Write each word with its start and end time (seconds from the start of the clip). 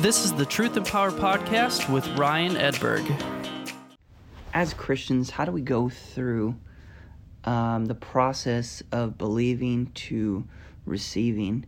This 0.00 0.24
is 0.24 0.32
the 0.32 0.46
Truth 0.46 0.78
and 0.78 0.86
Power 0.86 1.10
Podcast 1.10 1.92
with 1.92 2.06
Ryan 2.16 2.54
Edberg. 2.54 3.04
As 4.54 4.72
Christians, 4.72 5.28
how 5.28 5.44
do 5.44 5.52
we 5.52 5.60
go 5.60 5.90
through 5.90 6.56
um, 7.44 7.84
the 7.84 7.94
process 7.94 8.82
of 8.92 9.18
believing 9.18 9.92
to 9.92 10.48
receiving? 10.86 11.66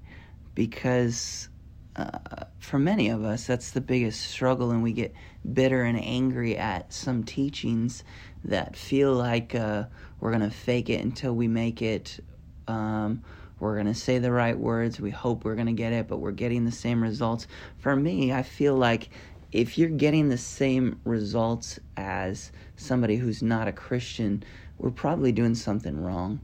Because 0.55 1.51
uh, 1.97 2.45
for 2.59 2.79
many 2.79 3.11
of 3.11 3.23
us, 3.23 3.47
that's 3.47 3.73
the 3.73 3.83
biggest 3.83 4.23
struggle, 4.23 4.71
and 4.71 4.83
we 4.83 4.95
get 4.95 5.13
bitter 5.53 5.83
and 5.83 6.03
angry 6.03 6.57
at 6.57 6.91
some 6.91 7.25
teachings 7.25 8.03
that 8.45 8.77
feel 8.77 9.13
like 9.13 9.55
uh, 9.55 9.85
we're 10.21 10.31
going 10.31 10.41
to 10.41 10.57
fake 10.57 10.89
it 10.89 11.05
until 11.05 11.35
we 11.35 11.49
make 11.49 11.83
it. 11.83 12.19
Um, 12.67 13.23
we're 13.63 13.75
going 13.75 13.87
to 13.87 13.95
say 13.95 14.19
the 14.19 14.33
right 14.33 14.59
words. 14.59 15.01
We 15.01 15.11
hope 15.11 15.45
we're 15.45 15.55
going 15.55 15.69
to 15.69 15.73
get 15.73 15.93
it, 15.93 16.09
but 16.09 16.19
we're 16.19 16.33
getting 16.33 16.65
the 16.65 16.73
same 16.73 17.01
results. 17.01 17.47
For 17.79 17.95
me, 17.95 18.33
I 18.33 18.43
feel 18.43 18.75
like 18.75 19.09
if 19.53 19.79
you're 19.79 19.89
getting 19.89 20.29
the 20.29 20.37
same 20.37 21.01
results 21.05 21.79
as 21.97 22.51
somebody 22.75 23.17
who's 23.17 23.41
not 23.41 23.69
a 23.69 23.73
Christian, 23.73 24.43
we're 24.79 24.91
probably 24.91 25.31
doing 25.31 25.55
something 25.55 25.97
wrong. 26.03 26.41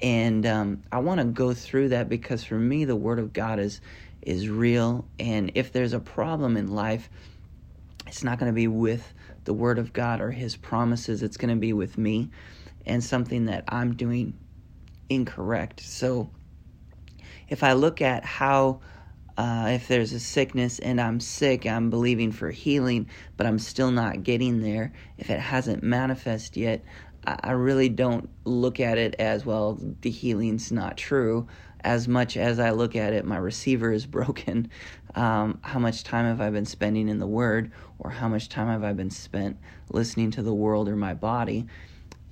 And 0.00 0.46
um, 0.46 0.82
I 0.90 1.00
want 1.00 1.20
to 1.20 1.26
go 1.26 1.52
through 1.52 1.90
that 1.90 2.08
because 2.08 2.44
for 2.44 2.58
me, 2.58 2.86
the 2.86 2.96
Word 2.96 3.18
of 3.18 3.34
God 3.34 3.58
is 3.58 3.82
is 4.22 4.48
real. 4.48 5.06
And 5.18 5.52
if 5.54 5.70
there's 5.70 5.92
a 5.92 6.00
problem 6.00 6.56
in 6.56 6.68
life, 6.68 7.10
it's 8.06 8.24
not 8.24 8.38
going 8.38 8.50
to 8.50 8.56
be 8.56 8.68
with 8.68 9.12
the 9.44 9.52
Word 9.52 9.78
of 9.78 9.92
God 9.92 10.22
or 10.22 10.30
His 10.30 10.56
promises. 10.56 11.22
It's 11.22 11.36
going 11.36 11.54
to 11.54 11.60
be 11.60 11.74
with 11.74 11.98
me 11.98 12.30
and 12.86 13.04
something 13.04 13.44
that 13.46 13.64
I'm 13.68 13.94
doing 13.94 14.38
incorrect. 15.10 15.80
So 15.80 16.30
if 17.48 17.62
I 17.62 17.72
look 17.72 18.00
at 18.02 18.24
how 18.24 18.80
uh, 19.36 19.66
if 19.70 19.88
there's 19.88 20.12
a 20.12 20.20
sickness 20.20 20.78
and 20.78 21.00
I'm 21.00 21.18
sick, 21.18 21.66
I'm 21.66 21.90
believing 21.90 22.30
for 22.30 22.50
healing, 22.50 23.08
but 23.36 23.46
I'm 23.46 23.58
still 23.58 23.90
not 23.90 24.22
getting 24.22 24.60
there. 24.60 24.92
If 25.18 25.28
it 25.28 25.40
hasn't 25.40 25.82
manifested 25.82 26.56
yet, 26.56 26.84
I, 27.26 27.38
I 27.42 27.50
really 27.52 27.88
don't 27.88 28.28
look 28.44 28.78
at 28.78 28.96
it 28.96 29.16
as 29.18 29.44
well, 29.44 29.78
the 30.02 30.10
healing's 30.10 30.70
not 30.70 30.96
true. 30.96 31.48
As 31.80 32.08
much 32.08 32.36
as 32.36 32.58
I 32.58 32.70
look 32.70 32.96
at 32.96 33.12
it, 33.12 33.24
my 33.24 33.36
receiver 33.36 33.92
is 33.92 34.06
broken. 34.06 34.70
Um, 35.14 35.58
how 35.62 35.78
much 35.78 36.04
time 36.04 36.26
have 36.26 36.40
I 36.40 36.50
been 36.50 36.64
spending 36.64 37.08
in 37.08 37.18
the 37.18 37.26
Word, 37.26 37.72
or 37.98 38.10
how 38.10 38.28
much 38.28 38.48
time 38.48 38.68
have 38.68 38.84
I 38.84 38.92
been 38.92 39.10
spent 39.10 39.58
listening 39.90 40.30
to 40.32 40.42
the 40.42 40.54
world 40.54 40.88
or 40.88 40.96
my 40.96 41.14
body? 41.14 41.66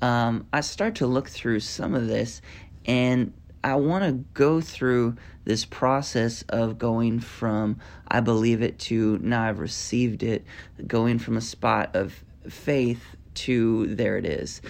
Um, 0.01 0.47
I 0.53 0.63
start 0.63 0.97
to 0.97 1.07
look 1.07 1.29
through 1.29 1.61
some 1.61 1.95
of 1.95 2.09
this, 2.09 2.43
and 2.85 3.35
I 3.65 3.77
want 3.77 4.05
to 4.05 4.25
go 4.35 4.61
through 4.61 5.17
this 5.45 5.65
process 5.65 6.43
of 6.49 6.79
going 6.79 7.21
from 7.21 7.79
I 8.09 8.21
believe 8.21 8.63
it 8.63 8.79
to 8.81 9.19
now 9.23 9.43
I've 9.43 9.59
received 9.59 10.23
it, 10.23 10.45
going 10.87 11.19
from 11.19 11.37
a 11.37 11.41
spot 11.41 11.95
of 11.95 12.25
faith 12.49 13.17
to 13.35 13.87
there 13.95 14.19
it 14.19 14.27
is. 14.27 14.61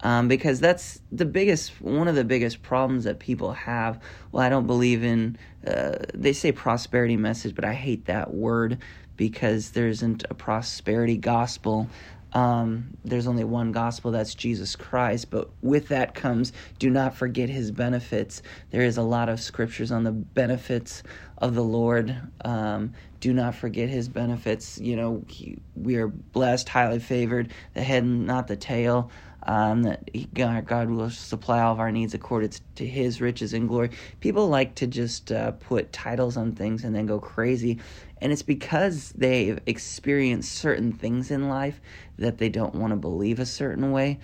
Um, 0.00 0.28
because 0.28 0.60
that's 0.60 1.00
the 1.10 1.24
biggest, 1.24 1.80
one 1.80 2.06
of 2.06 2.14
the 2.14 2.24
biggest 2.24 2.62
problems 2.62 3.04
that 3.04 3.18
people 3.18 3.52
have. 3.52 4.00
Well, 4.30 4.44
I 4.44 4.48
don't 4.48 4.66
believe 4.66 5.02
in, 5.02 5.36
uh, 5.66 5.96
they 6.14 6.32
say 6.32 6.52
prosperity 6.52 7.16
message, 7.16 7.54
but 7.54 7.64
I 7.64 7.74
hate 7.74 8.04
that 8.04 8.32
word 8.32 8.78
because 9.16 9.70
there 9.70 9.88
isn't 9.88 10.24
a 10.30 10.34
prosperity 10.34 11.16
gospel. 11.16 11.88
Um, 12.32 12.96
there's 13.04 13.26
only 13.26 13.44
one 13.44 13.72
gospel, 13.72 14.10
that's 14.10 14.34
Jesus 14.34 14.76
Christ. 14.76 15.30
But 15.30 15.50
with 15.62 15.88
that 15.88 16.14
comes, 16.14 16.52
do 16.78 16.90
not 16.90 17.14
forget 17.14 17.48
his 17.48 17.70
benefits. 17.70 18.42
There 18.70 18.82
is 18.82 18.96
a 18.96 19.02
lot 19.02 19.28
of 19.28 19.40
scriptures 19.40 19.90
on 19.90 20.04
the 20.04 20.12
benefits 20.12 21.02
of 21.38 21.54
the 21.54 21.64
Lord. 21.64 22.16
Um, 22.44 22.92
do 23.20 23.32
not 23.32 23.54
forget 23.54 23.88
his 23.88 24.08
benefits. 24.08 24.78
You 24.78 24.96
know, 24.96 25.24
he, 25.28 25.58
we 25.74 25.96
are 25.96 26.08
blessed, 26.08 26.68
highly 26.68 26.98
favored, 26.98 27.52
the 27.74 27.82
head, 27.82 28.02
and 28.02 28.26
not 28.26 28.46
the 28.46 28.56
tail. 28.56 29.10
Um, 29.44 29.84
that 29.84 30.10
he, 30.12 30.26
God, 30.34 30.90
will 30.90 31.10
supply 31.10 31.60
all 31.60 31.72
of 31.72 31.80
our 31.80 31.92
needs 31.92 32.12
according 32.12 32.52
to 32.74 32.86
His 32.86 33.20
riches 33.20 33.54
and 33.54 33.68
glory. 33.68 33.90
People 34.20 34.48
like 34.48 34.74
to 34.76 34.86
just 34.86 35.30
uh, 35.30 35.52
put 35.52 35.92
titles 35.92 36.36
on 36.36 36.52
things 36.52 36.84
and 36.84 36.94
then 36.94 37.06
go 37.06 37.20
crazy, 37.20 37.80
and 38.20 38.32
it's 38.32 38.42
because 38.42 39.10
they've 39.16 39.60
experienced 39.66 40.52
certain 40.52 40.92
things 40.92 41.30
in 41.30 41.48
life 41.48 41.80
that 42.18 42.38
they 42.38 42.48
don't 42.48 42.74
want 42.74 42.90
to 42.92 42.96
believe 42.96 43.38
a 43.38 43.46
certain 43.46 43.92
way. 43.92 44.18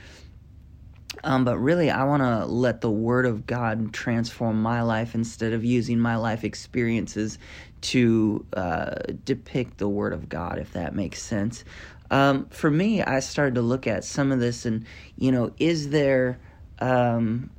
Um, 1.23 1.45
but 1.45 1.59
really, 1.59 1.91
I 1.91 2.05
want 2.05 2.23
to 2.23 2.45
let 2.47 2.81
the 2.81 2.91
Word 2.91 3.25
of 3.25 3.47
God 3.47 3.93
transform 3.93 4.61
my 4.61 4.83
life 4.83 5.15
instead 5.15 5.53
of 5.53 5.65
using 5.65 5.99
my 5.99 6.17
life 6.17 6.45
experiences 6.45 7.39
to 7.83 8.47
uh, 8.55 8.95
depict 9.25 9.79
the 9.79 9.89
Word 9.89 10.13
of 10.13 10.29
God, 10.29 10.59
if 10.59 10.73
that 10.73 10.95
makes 10.95 11.23
sense. 11.23 11.65
Um, 12.15 12.47
for 12.51 12.71
me, 12.71 13.03
I 13.03 13.19
started 13.19 13.57
to 13.57 13.63
look 13.63 13.89
at 13.89 14.05
some 14.05 14.31
of 14.31 14.39
this 14.39 14.67
and, 14.67 14.87
you 15.17 15.33
know, 15.33 15.51
is 15.59 15.89
there, 15.89 16.39
um, 16.79 17.51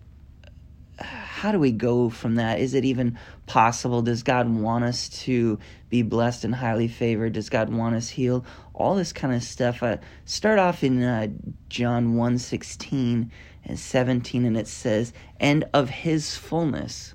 how 0.98 1.52
do 1.52 1.60
we 1.60 1.74
go 1.74 2.10
from 2.10 2.36
that? 2.36 2.62
Is 2.62 2.74
it 2.74 2.86
even 2.86 3.20
possible? 3.48 4.02
Does 4.02 4.24
God 4.24 4.48
want 4.48 4.86
us 4.86 5.10
to 5.26 5.60
be 5.90 6.04
blessed 6.04 6.46
and 6.46 6.56
highly 6.56 6.88
favored? 6.88 7.34
Does 7.34 7.50
God 7.50 7.70
want 7.70 7.96
us 7.96 8.08
healed? 8.08 8.46
All 8.74 8.96
this 8.96 9.12
kind 9.12 9.34
of 9.34 9.44
stuff. 9.44 9.84
I 9.84 10.00
start 10.24 10.58
off 10.58 10.86
in 10.86 11.04
uh, 11.04 11.28
John 11.68 12.16
1 12.16 12.38
16 12.38 13.30
and 13.66 13.78
17, 13.78 14.46
and 14.46 14.56
it 14.56 14.70
says, 14.70 15.12
And 15.38 15.66
of 15.74 15.90
his 15.90 16.38
fullness 16.38 17.14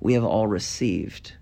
we 0.00 0.14
have 0.14 0.24
all 0.24 0.46
received, 0.46 1.34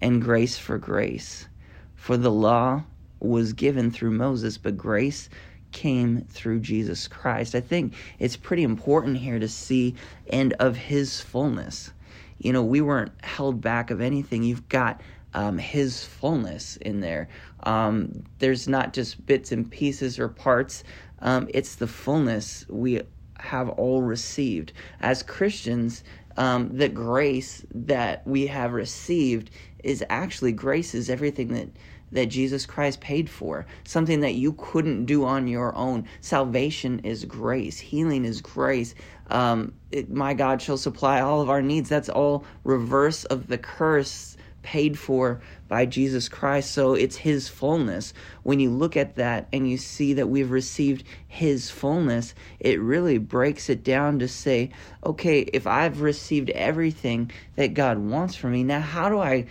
and 0.00 0.22
grace 0.22 0.56
for 0.56 0.78
grace. 0.78 1.48
For 1.96 2.16
the 2.16 2.32
law 2.32 2.84
was 3.20 3.52
given 3.52 3.90
through 3.90 4.12
Moses, 4.12 4.58
but 4.58 4.76
grace 4.76 5.28
came 5.72 6.22
through 6.22 6.60
Jesus 6.60 7.08
Christ. 7.08 7.54
I 7.54 7.60
think 7.60 7.94
it's 8.18 8.36
pretty 8.36 8.62
important 8.62 9.18
here 9.18 9.38
to 9.38 9.48
see 9.48 9.94
and 10.30 10.52
of 10.54 10.76
his 10.76 11.20
fullness. 11.20 11.92
You 12.38 12.52
know, 12.52 12.62
we 12.62 12.80
weren't 12.80 13.12
held 13.22 13.60
back 13.60 13.90
of 13.90 14.00
anything. 14.00 14.42
You've 14.42 14.68
got 14.68 15.00
um, 15.34 15.58
his 15.58 16.04
fullness 16.04 16.76
in 16.78 17.00
there. 17.00 17.28
Um, 17.64 18.24
there's 18.38 18.68
not 18.68 18.92
just 18.92 19.24
bits 19.26 19.52
and 19.52 19.70
pieces 19.70 20.18
or 20.18 20.28
parts, 20.28 20.82
um, 21.20 21.48
it's 21.52 21.76
the 21.76 21.86
fullness 21.86 22.64
we 22.68 23.02
have 23.38 23.68
all 23.70 24.02
received. 24.02 24.72
As 25.00 25.22
Christians, 25.22 26.04
um, 26.36 26.76
the 26.76 26.88
grace 26.88 27.64
that 27.74 28.26
we 28.26 28.46
have 28.46 28.72
received 28.72 29.50
is 29.82 30.04
actually 30.10 30.52
grace 30.52 30.94
is 30.94 31.08
everything 31.08 31.48
that 31.54 31.68
that 32.12 32.26
Jesus 32.26 32.66
Christ 32.66 33.00
paid 33.00 33.28
for, 33.28 33.66
something 33.84 34.20
that 34.20 34.34
you 34.34 34.52
couldn't 34.52 35.06
do 35.06 35.24
on 35.24 35.48
your 35.48 35.74
own. 35.74 36.06
Salvation 36.20 37.00
is 37.00 37.24
grace, 37.24 37.78
healing 37.78 38.24
is 38.24 38.40
grace. 38.40 38.94
Um, 39.28 39.74
it, 39.90 40.10
my 40.10 40.34
God 40.34 40.62
shall 40.62 40.76
supply 40.76 41.20
all 41.20 41.40
of 41.40 41.50
our 41.50 41.62
needs. 41.62 41.88
That's 41.88 42.08
all 42.08 42.44
reverse 42.64 43.24
of 43.24 43.48
the 43.48 43.58
curse 43.58 44.36
paid 44.66 44.98
for 44.98 45.40
by 45.68 45.86
Jesus 45.86 46.28
Christ. 46.28 46.72
So 46.72 46.94
it's 46.94 47.16
His 47.16 47.48
fullness. 47.48 48.12
When 48.42 48.58
you 48.58 48.68
look 48.68 48.96
at 48.96 49.14
that 49.14 49.46
and 49.52 49.70
you 49.70 49.78
see 49.78 50.14
that 50.14 50.28
we've 50.28 50.50
received 50.50 51.04
His 51.28 51.70
fullness, 51.70 52.34
it 52.58 52.80
really 52.80 53.18
breaks 53.18 53.70
it 53.70 53.84
down 53.84 54.18
to 54.18 54.28
say, 54.28 54.70
okay, 55.04 55.40
if 55.40 55.68
I've 55.68 56.00
received 56.00 56.50
everything 56.50 57.30
that 57.54 57.74
God 57.74 57.98
wants 57.98 58.34
for 58.34 58.48
me, 58.48 58.64
now 58.64 58.80
how 58.80 59.08
do 59.08 59.20
I 59.20 59.46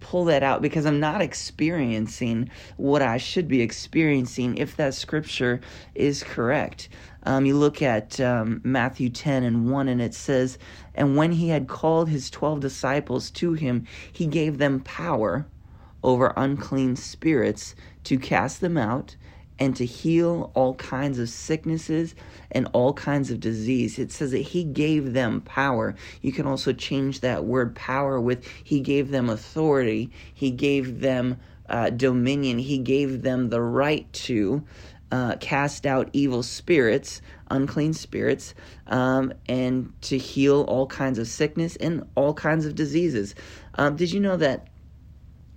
pull 0.00 0.24
that 0.26 0.42
out 0.42 0.62
because 0.62 0.86
I'm 0.86 1.00
not 1.00 1.22
experiencing 1.22 2.50
what 2.76 3.02
I 3.02 3.16
should 3.16 3.48
be 3.48 3.62
experiencing 3.62 4.58
if 4.58 4.76
that 4.76 4.94
scripture 4.94 5.60
is 5.94 6.22
correct. 6.22 6.88
Um, 7.24 7.46
you 7.46 7.56
look 7.56 7.80
at 7.80 8.20
um, 8.20 8.60
Matthew 8.64 9.08
10 9.08 9.44
and 9.44 9.70
1, 9.70 9.88
and 9.88 10.02
it 10.02 10.14
says, 10.14 10.58
And 10.94 11.16
when 11.16 11.32
he 11.32 11.48
had 11.48 11.68
called 11.68 12.08
his 12.08 12.30
12 12.30 12.60
disciples 12.60 13.30
to 13.32 13.54
him, 13.54 13.86
he 14.12 14.26
gave 14.26 14.58
them 14.58 14.80
power 14.80 15.46
over 16.02 16.34
unclean 16.36 16.96
spirits 16.96 17.74
to 18.04 18.18
cast 18.18 18.60
them 18.60 18.76
out 18.76 19.16
and 19.58 19.76
to 19.76 19.86
heal 19.86 20.50
all 20.54 20.74
kinds 20.74 21.18
of 21.18 21.28
sicknesses 21.28 22.14
and 22.50 22.68
all 22.72 22.92
kinds 22.92 23.30
of 23.30 23.40
disease. 23.40 23.98
It 23.98 24.12
says 24.12 24.32
that 24.32 24.38
he 24.38 24.64
gave 24.64 25.12
them 25.12 25.40
power. 25.42 25.94
You 26.22 26.32
can 26.32 26.46
also 26.46 26.72
change 26.72 27.20
that 27.20 27.44
word 27.44 27.74
power 27.74 28.20
with 28.20 28.46
he 28.62 28.80
gave 28.80 29.10
them 29.10 29.30
authority, 29.30 30.10
he 30.32 30.50
gave 30.50 31.00
them 31.00 31.38
uh, 31.68 31.90
dominion, 31.90 32.58
he 32.58 32.78
gave 32.78 33.22
them 33.22 33.48
the 33.50 33.62
right 33.62 34.10
to. 34.12 34.64
Uh, 35.12 35.36
cast 35.36 35.86
out 35.86 36.10
evil 36.12 36.42
spirits, 36.42 37.22
unclean 37.48 37.92
spirits, 37.92 38.52
um, 38.88 39.32
and 39.48 39.92
to 40.00 40.18
heal 40.18 40.62
all 40.62 40.88
kinds 40.88 41.20
of 41.20 41.28
sickness 41.28 41.76
and 41.76 42.04
all 42.16 42.34
kinds 42.34 42.66
of 42.66 42.74
diseases. 42.74 43.36
Um, 43.76 43.94
did 43.94 44.10
you 44.10 44.18
know 44.18 44.36
that 44.38 44.66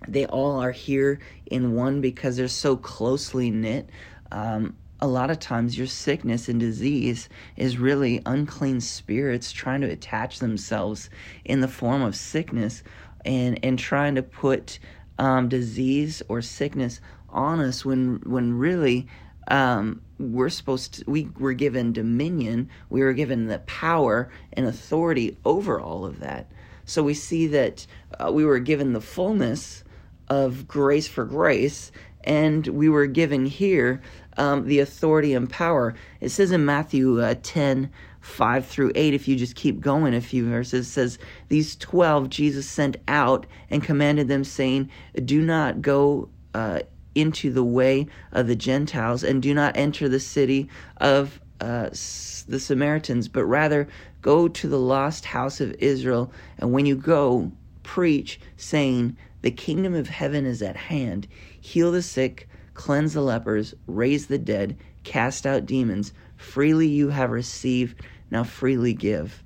they 0.08 0.26
all 0.26 0.62
are 0.62 0.72
here 0.72 1.20
in 1.46 1.76
one 1.76 2.02
because 2.02 2.38
they're 2.38 2.48
so 2.48 2.78
closely 2.78 3.50
knit. 3.52 3.90
Um, 4.32 4.76
a 5.00 5.08
lot 5.08 5.30
of 5.30 5.40
times, 5.40 5.78
your 5.78 5.88
sickness 5.88 6.50
and 6.50 6.60
disease 6.60 7.30
is 7.56 7.78
really 7.78 8.22
unclean 8.26 8.82
spirits 8.82 9.52
trying 9.52 9.82
to 9.82 9.92
attach 9.92 10.40
themselves 10.40 11.10
in 11.46 11.62
the 11.62 11.68
form 11.68 12.02
of 12.02 12.16
sickness 12.16 12.82
and, 13.24 13.60
and 13.64 13.78
trying 13.78 14.16
to 14.16 14.24
put 14.24 14.80
um, 15.20 15.50
disease 15.50 16.24
or 16.30 16.42
sickness 16.42 17.00
on 17.30 17.60
us 17.60 17.84
when 17.84 18.22
when 18.26 18.58
really 18.58 19.08
um, 19.50 20.02
we're 20.20 20.50
supposed 20.50 20.94
to 20.94 21.04
we 21.10 21.30
were 21.40 21.54
given 21.54 21.94
dominion 21.94 22.70
we 22.90 23.02
were 23.02 23.14
given 23.14 23.48
the 23.48 23.60
power 23.60 24.30
and 24.54 24.66
authority 24.66 25.38
over 25.46 25.80
all 25.80 26.06
of 26.06 26.20
that 26.20 26.50
so 26.86 27.04
we 27.04 27.14
see 27.14 27.48
that 27.48 27.86
uh, 28.20 28.32
we 28.32 28.46
were 28.46 28.60
given 28.60 28.94
the 28.94 29.02
fullness 29.02 29.84
of 30.30 30.68
grace 30.68 31.08
for 31.08 31.26
grace 31.26 31.92
and 32.24 32.68
we 32.68 32.90
were 32.90 33.06
given 33.06 33.46
here 33.46 34.02
um, 34.38 34.66
the 34.66 34.80
authority 34.80 35.34
and 35.34 35.50
power 35.50 35.94
it 36.22 36.30
says 36.30 36.52
in 36.52 36.66
matthew 36.66 37.22
uh, 37.22 37.36
10 37.44 37.90
5 38.20 38.66
through 38.66 38.92
8 38.94 39.14
if 39.14 39.28
you 39.28 39.36
just 39.36 39.56
keep 39.56 39.80
going 39.80 40.14
a 40.14 40.22
few 40.22 40.50
verses 40.50 40.88
says 40.88 41.18
these 41.48 41.76
12 41.78 42.30
jesus 42.30 42.68
sent 42.68 42.98
out 43.08 43.46
and 43.70 43.84
commanded 43.84 44.28
them 44.28 44.44
saying 44.44 44.90
do 45.26 45.42
not 45.42 45.82
go 45.82 46.30
uh, 46.54 46.80
into 47.18 47.52
the 47.52 47.64
way 47.64 48.08
of 48.32 48.48
the 48.48 48.56
Gentiles 48.56 49.24
and 49.24 49.42
do 49.42 49.54
not 49.54 49.76
enter 49.76 50.08
the 50.08 50.20
city 50.20 50.70
of 50.98 51.42
uh, 51.60 51.90
the 51.90 52.60
Samaritans, 52.60 53.28
but 53.28 53.46
rather 53.46 53.88
go 54.22 54.48
to 54.48 54.68
the 54.68 54.80
lost 54.80 55.26
house 55.26 55.60
of 55.60 55.76
Israel. 55.80 56.32
And 56.60 56.72
when 56.72 56.86
you 56.86 56.96
go, 56.96 57.52
preach, 57.82 58.40
saying, 58.56 59.18
The 59.42 59.52
kingdom 59.52 59.94
of 59.94 60.10
heaven 60.10 60.46
is 60.46 60.62
at 60.62 60.76
hand. 60.76 61.28
Heal 61.60 61.92
the 61.92 62.02
sick, 62.02 62.50
cleanse 62.74 63.14
the 63.14 63.22
lepers, 63.22 63.76
raise 63.86 64.28
the 64.28 64.38
dead, 64.38 64.78
cast 65.04 65.46
out 65.46 65.66
demons. 65.66 66.14
Freely 66.36 66.88
you 66.88 67.10
have 67.10 67.32
received, 67.32 68.02
now 68.32 68.44
freely 68.44 68.94
give. 68.94 69.44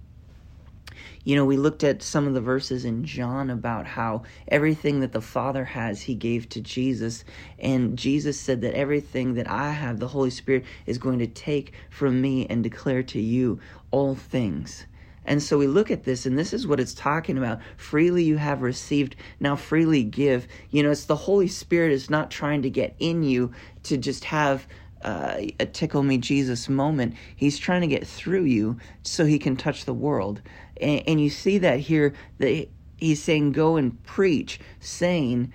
You 1.23 1.35
know, 1.35 1.45
we 1.45 1.57
looked 1.57 1.83
at 1.83 2.01
some 2.01 2.25
of 2.25 2.33
the 2.33 2.41
verses 2.41 2.83
in 2.83 3.03
John 3.05 3.49
about 3.49 3.85
how 3.85 4.23
everything 4.47 5.01
that 5.01 5.11
the 5.11 5.21
Father 5.21 5.65
has, 5.65 6.01
He 6.01 6.15
gave 6.15 6.49
to 6.49 6.61
Jesus. 6.61 7.23
And 7.59 7.97
Jesus 7.97 8.39
said 8.39 8.61
that 8.61 8.73
everything 8.73 9.35
that 9.35 9.49
I 9.49 9.71
have, 9.71 9.99
the 9.99 10.07
Holy 10.07 10.31
Spirit 10.31 10.65
is 10.87 10.97
going 10.97 11.19
to 11.19 11.27
take 11.27 11.73
from 11.89 12.21
me 12.21 12.47
and 12.47 12.63
declare 12.63 13.03
to 13.03 13.21
you 13.21 13.59
all 13.91 14.15
things. 14.15 14.87
And 15.25 15.41
so 15.41 15.57
we 15.57 15.67
look 15.67 15.91
at 15.91 16.03
this, 16.03 16.25
and 16.25 16.37
this 16.37 16.51
is 16.51 16.65
what 16.65 16.79
it's 16.79 16.93
talking 16.93 17.37
about. 17.37 17.59
Freely 17.77 18.23
you 18.23 18.37
have 18.37 18.61
received, 18.61 19.15
now 19.39 19.55
freely 19.55 20.03
give. 20.03 20.47
You 20.71 20.83
know, 20.83 20.91
it's 20.91 21.05
the 21.05 21.15
Holy 21.15 21.47
Spirit 21.47 21.91
is 21.91 22.09
not 22.09 22.31
trying 22.31 22.63
to 22.63 22.69
get 22.69 22.95
in 22.99 23.23
you 23.23 23.51
to 23.83 23.97
just 23.97 24.25
have 24.25 24.65
uh, 25.03 25.41
a 25.59 25.65
tickle 25.65 26.03
me 26.03 26.17
Jesus 26.17 26.69
moment. 26.69 27.15
He's 27.35 27.57
trying 27.57 27.81
to 27.81 27.87
get 27.87 28.05
through 28.07 28.45
you 28.45 28.77
so 29.03 29.25
he 29.25 29.39
can 29.39 29.55
touch 29.55 29.85
the 29.85 29.93
world. 29.93 30.41
And, 30.79 31.03
and 31.07 31.21
you 31.21 31.29
see 31.29 31.57
that 31.59 31.79
here 31.79 32.13
that 32.39 32.67
he's 32.97 33.21
saying, 33.21 33.51
go 33.51 33.77
and 33.77 34.01
preach, 34.03 34.59
saying, 34.79 35.53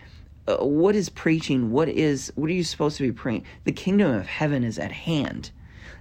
uh, 0.49 0.59
what 0.59 0.95
is 0.95 1.09
preaching? 1.09 1.71
What 1.71 1.89
is 1.89 2.33
what 2.37 2.51
are 2.51 2.55
you 2.55 2.65
supposed 2.65 2.97
to 2.99 3.03
be 3.03 3.13
praying? 3.13 3.45
The 3.65 3.73
kingdom 3.73 4.15
of 4.15 4.27
heaven 4.27 4.63
is 4.63 4.79
at 4.79 4.93
hand. 4.93 5.51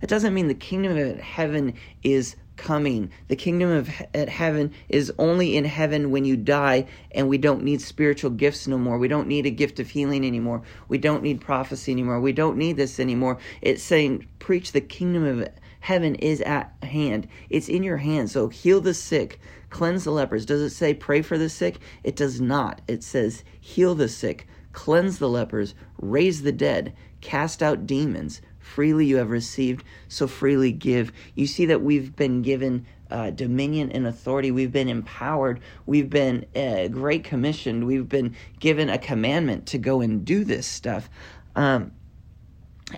It 0.01 0.09
doesn't 0.09 0.33
mean 0.33 0.47
the 0.47 0.53
kingdom 0.53 0.97
of 0.97 1.19
heaven 1.19 1.73
is 2.03 2.35
coming. 2.57 3.11
The 3.27 3.35
kingdom 3.35 3.69
of 3.69 3.87
he- 3.87 4.05
heaven 4.27 4.71
is 4.89 5.11
only 5.17 5.55
in 5.57 5.65
heaven 5.65 6.11
when 6.11 6.25
you 6.25 6.37
die, 6.37 6.85
and 7.11 7.27
we 7.29 7.37
don't 7.37 7.63
need 7.63 7.81
spiritual 7.81 8.31
gifts 8.31 8.67
no 8.67 8.77
more. 8.77 8.97
We 8.97 9.07
don't 9.07 9.27
need 9.27 9.45
a 9.45 9.51
gift 9.51 9.79
of 9.79 9.89
healing 9.89 10.25
anymore. 10.25 10.61
We 10.87 10.97
don't 10.97 11.23
need 11.23 11.41
prophecy 11.41 11.91
anymore. 11.91 12.19
We 12.19 12.33
don't 12.33 12.57
need 12.57 12.77
this 12.77 12.99
anymore. 12.99 13.37
It's 13.61 13.83
saying, 13.83 14.27
preach 14.39 14.71
the 14.71 14.81
kingdom 14.81 15.25
of 15.25 15.47
heaven 15.81 16.15
is 16.15 16.41
at 16.41 16.73
hand. 16.81 17.27
It's 17.49 17.69
in 17.69 17.83
your 17.83 17.97
hand. 17.97 18.31
So 18.31 18.47
heal 18.49 18.81
the 18.81 18.93
sick, 18.93 19.39
cleanse 19.69 20.03
the 20.03 20.11
lepers. 20.11 20.45
Does 20.45 20.61
it 20.61 20.71
say 20.71 20.93
pray 20.93 21.21
for 21.21 21.37
the 21.37 21.49
sick? 21.49 21.77
It 22.03 22.15
does 22.15 22.41
not. 22.41 22.81
It 22.87 23.03
says 23.03 23.43
heal 23.59 23.93
the 23.93 24.09
sick, 24.09 24.47
cleanse 24.73 25.19
the 25.19 25.29
lepers, 25.29 25.75
raise 25.99 26.41
the 26.41 26.51
dead, 26.51 26.95
cast 27.21 27.61
out 27.61 27.85
demons 27.85 28.41
freely 28.65 29.05
you 29.05 29.17
have 29.17 29.29
received, 29.29 29.85
so 30.07 30.27
freely 30.27 30.71
give. 30.71 31.11
You 31.35 31.45
see 31.47 31.67
that 31.67 31.81
we've 31.81 32.15
been 32.15 32.41
given 32.41 32.85
uh, 33.11 33.29
dominion 33.29 33.91
and 33.91 34.07
authority. 34.07 34.51
We've 34.51 34.71
been 34.71 34.89
empowered. 34.89 35.61
We've 35.85 36.09
been 36.09 36.45
uh, 36.55 36.87
great 36.87 37.23
commissioned. 37.23 37.85
We've 37.85 38.09
been 38.09 38.35
given 38.59 38.89
a 38.89 38.97
commandment 38.97 39.67
to 39.67 39.77
go 39.77 40.01
and 40.01 40.25
do 40.25 40.43
this 40.43 40.65
stuff. 40.65 41.09
Um, 41.55 41.91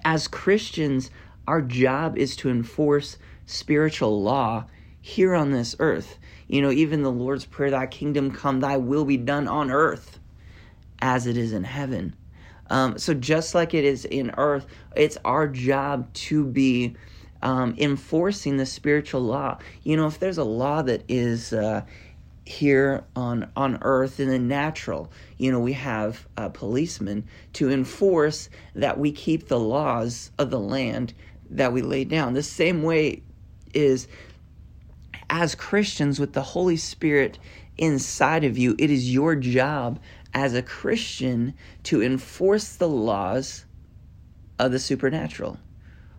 as 0.05 0.27
Christians, 0.27 1.11
our 1.47 1.61
job 1.61 2.17
is 2.17 2.35
to 2.37 2.49
enforce 2.49 3.17
spiritual 3.45 4.21
law 4.21 4.65
here 5.01 5.35
on 5.35 5.51
this 5.51 5.75
earth. 5.79 6.17
You 6.47 6.61
know, 6.61 6.71
even 6.71 7.03
the 7.03 7.11
Lord's 7.11 7.45
Prayer, 7.45 7.71
Thy 7.71 7.87
kingdom 7.87 8.31
come, 8.31 8.61
Thy 8.61 8.77
will 8.77 9.05
be 9.05 9.17
done 9.17 9.47
on 9.47 9.69
earth 9.69 10.19
as 10.99 11.27
it 11.27 11.37
is 11.37 11.51
in 11.51 11.65
heaven. 11.65 12.15
Um, 12.69 12.97
so 12.97 13.13
just 13.13 13.55
like 13.55 13.73
it 13.73 13.83
is 13.83 14.05
in 14.05 14.31
earth, 14.37 14.65
it's 14.95 15.17
our 15.23 15.47
job 15.47 16.11
to 16.13 16.45
be 16.45 16.95
um, 17.41 17.75
enforcing 17.77 18.57
the 18.57 18.65
spiritual 18.65 19.21
law. 19.21 19.59
You 19.83 19.97
know, 19.97 20.07
if 20.07 20.19
there's 20.19 20.37
a 20.37 20.43
law 20.43 20.81
that 20.81 21.03
is 21.07 21.53
uh, 21.53 21.83
here 22.45 23.03
on 23.15 23.51
on 23.55 23.77
earth 23.81 24.19
in 24.19 24.29
the 24.29 24.39
natural, 24.39 25.11
you 25.37 25.51
know, 25.51 25.59
we 25.59 25.73
have 25.73 26.27
uh, 26.37 26.49
policemen 26.49 27.25
to 27.53 27.69
enforce 27.69 28.49
that 28.75 28.97
we 28.97 29.11
keep 29.11 29.47
the 29.47 29.59
laws 29.59 30.31
of 30.37 30.49
the 30.49 30.59
land 30.59 31.13
that 31.49 31.71
we 31.73 31.81
lay 31.81 32.03
down. 32.03 32.33
The 32.33 32.43
same 32.43 32.83
way 32.83 33.21
is 33.73 34.07
as 35.29 35.55
Christians 35.55 36.19
with 36.19 36.33
the 36.33 36.41
Holy 36.41 36.77
Spirit 36.77 37.37
inside 37.77 38.43
of 38.43 38.57
you, 38.57 38.75
it 38.79 38.89
is 38.89 39.11
your 39.13 39.35
job 39.35 39.99
as 40.33 40.53
a 40.53 40.61
Christian 40.61 41.53
to 41.83 42.01
enforce 42.01 42.75
the 42.75 42.89
laws 42.89 43.65
of 44.59 44.71
the 44.71 44.79
supernatural. 44.79 45.59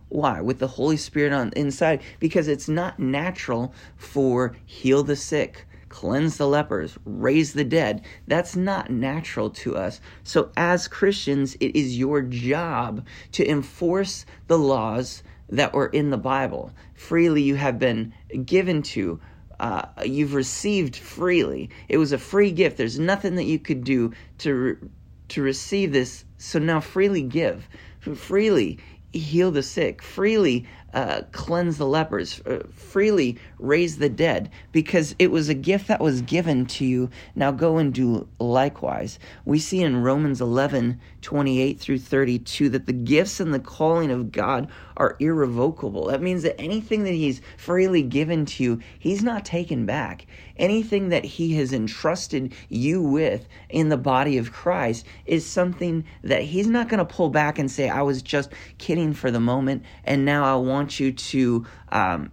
Why? 0.09 0.41
With 0.41 0.59
the 0.59 0.67
Holy 0.67 0.97
Spirit 0.97 1.33
on 1.33 1.51
inside 1.55 2.01
because 2.19 2.47
it's 2.47 2.67
not 2.67 2.99
natural 2.99 3.73
for 3.95 4.55
heal 4.65 5.03
the 5.03 5.15
sick, 5.15 5.67
cleanse 5.87 6.37
the 6.37 6.47
lepers, 6.47 6.97
raise 7.05 7.53
the 7.53 7.63
dead. 7.63 8.03
That's 8.27 8.55
not 8.55 8.89
natural 8.89 9.51
to 9.51 9.77
us. 9.77 10.01
So 10.23 10.51
as 10.57 10.87
Christians, 10.87 11.55
it 11.59 11.75
is 11.75 11.97
your 11.97 12.21
job 12.23 13.05
to 13.33 13.47
enforce 13.47 14.25
the 14.47 14.57
laws 14.57 15.21
that 15.49 15.73
were 15.73 15.87
in 15.87 16.09
the 16.09 16.17
Bible. 16.17 16.73
Freely 16.95 17.43
you 17.43 17.55
have 17.55 17.77
been 17.77 18.13
given 18.45 18.81
to 18.83 19.19
uh, 19.59 19.85
you've 20.05 20.33
received 20.33 20.95
freely. 20.95 21.69
It 21.87 21.97
was 21.97 22.11
a 22.11 22.17
free 22.17 22.51
gift. 22.51 22.77
There's 22.77 22.99
nothing 22.99 23.35
that 23.35 23.43
you 23.43 23.59
could 23.59 23.83
do 23.83 24.13
to 24.39 24.53
re- 24.53 24.89
to 25.29 25.41
receive 25.41 25.91
this. 25.91 26.25
So 26.37 26.59
now 26.59 26.79
freely 26.79 27.21
give, 27.21 27.67
freely 27.99 28.79
heal 29.11 29.51
the 29.51 29.63
sick, 29.63 30.01
freely 30.01 30.67
uh, 30.93 31.21
cleanse 31.31 31.77
the 31.77 31.85
lepers, 31.85 32.41
uh, 32.41 32.63
freely 32.73 33.37
raise 33.57 33.97
the 33.97 34.09
dead, 34.09 34.49
because 34.71 35.15
it 35.19 35.31
was 35.31 35.49
a 35.49 35.53
gift 35.53 35.87
that 35.87 35.99
was 35.99 36.21
given 36.21 36.65
to 36.65 36.85
you. 36.85 37.09
Now 37.35 37.51
go 37.51 37.77
and 37.77 37.93
do 37.93 38.27
likewise. 38.39 39.19
We 39.45 39.59
see 39.59 39.81
in 39.81 40.03
Romans 40.03 40.41
11 40.41 40.99
28 41.21 41.79
through 41.79 41.99
32 41.99 42.69
that 42.69 42.85
the 42.85 42.93
gifts 42.93 43.39
and 43.39 43.53
the 43.53 43.59
calling 43.59 44.09
of 44.09 44.31
God 44.31 44.69
are 44.97 45.15
irrevocable. 45.19 46.07
That 46.07 46.21
means 46.21 46.43
that 46.43 46.59
anything 46.59 47.03
that 47.03 47.13
He's 47.13 47.41
freely 47.57 48.01
given 48.01 48.45
to 48.45 48.63
you, 48.63 48.79
He's 48.97 49.23
not 49.23 49.45
taken 49.45 49.85
back. 49.85 50.25
Anything 50.57 51.09
that 51.09 51.25
He 51.25 51.55
has 51.55 51.73
entrusted 51.73 52.53
you 52.69 53.01
with 53.01 53.47
in 53.69 53.89
the 53.89 53.97
body 53.97 54.37
of 54.37 54.51
Christ 54.51 55.05
is 55.25 55.45
something 55.45 56.05
that 56.23 56.43
He's 56.43 56.67
not 56.67 56.89
going 56.89 56.99
to 56.99 57.05
pull 57.05 57.29
back 57.29 57.59
and 57.59 57.69
say, 57.69 57.89
I 57.89 58.01
was 58.01 58.21
just 58.21 58.51
kidding 58.77 59.13
for 59.13 59.31
the 59.31 59.39
moment, 59.39 59.83
and 60.03 60.25
now 60.25 60.45
I 60.45 60.55
want 60.57 60.78
you 60.99 61.11
to. 61.11 61.65
Um, 61.91 62.31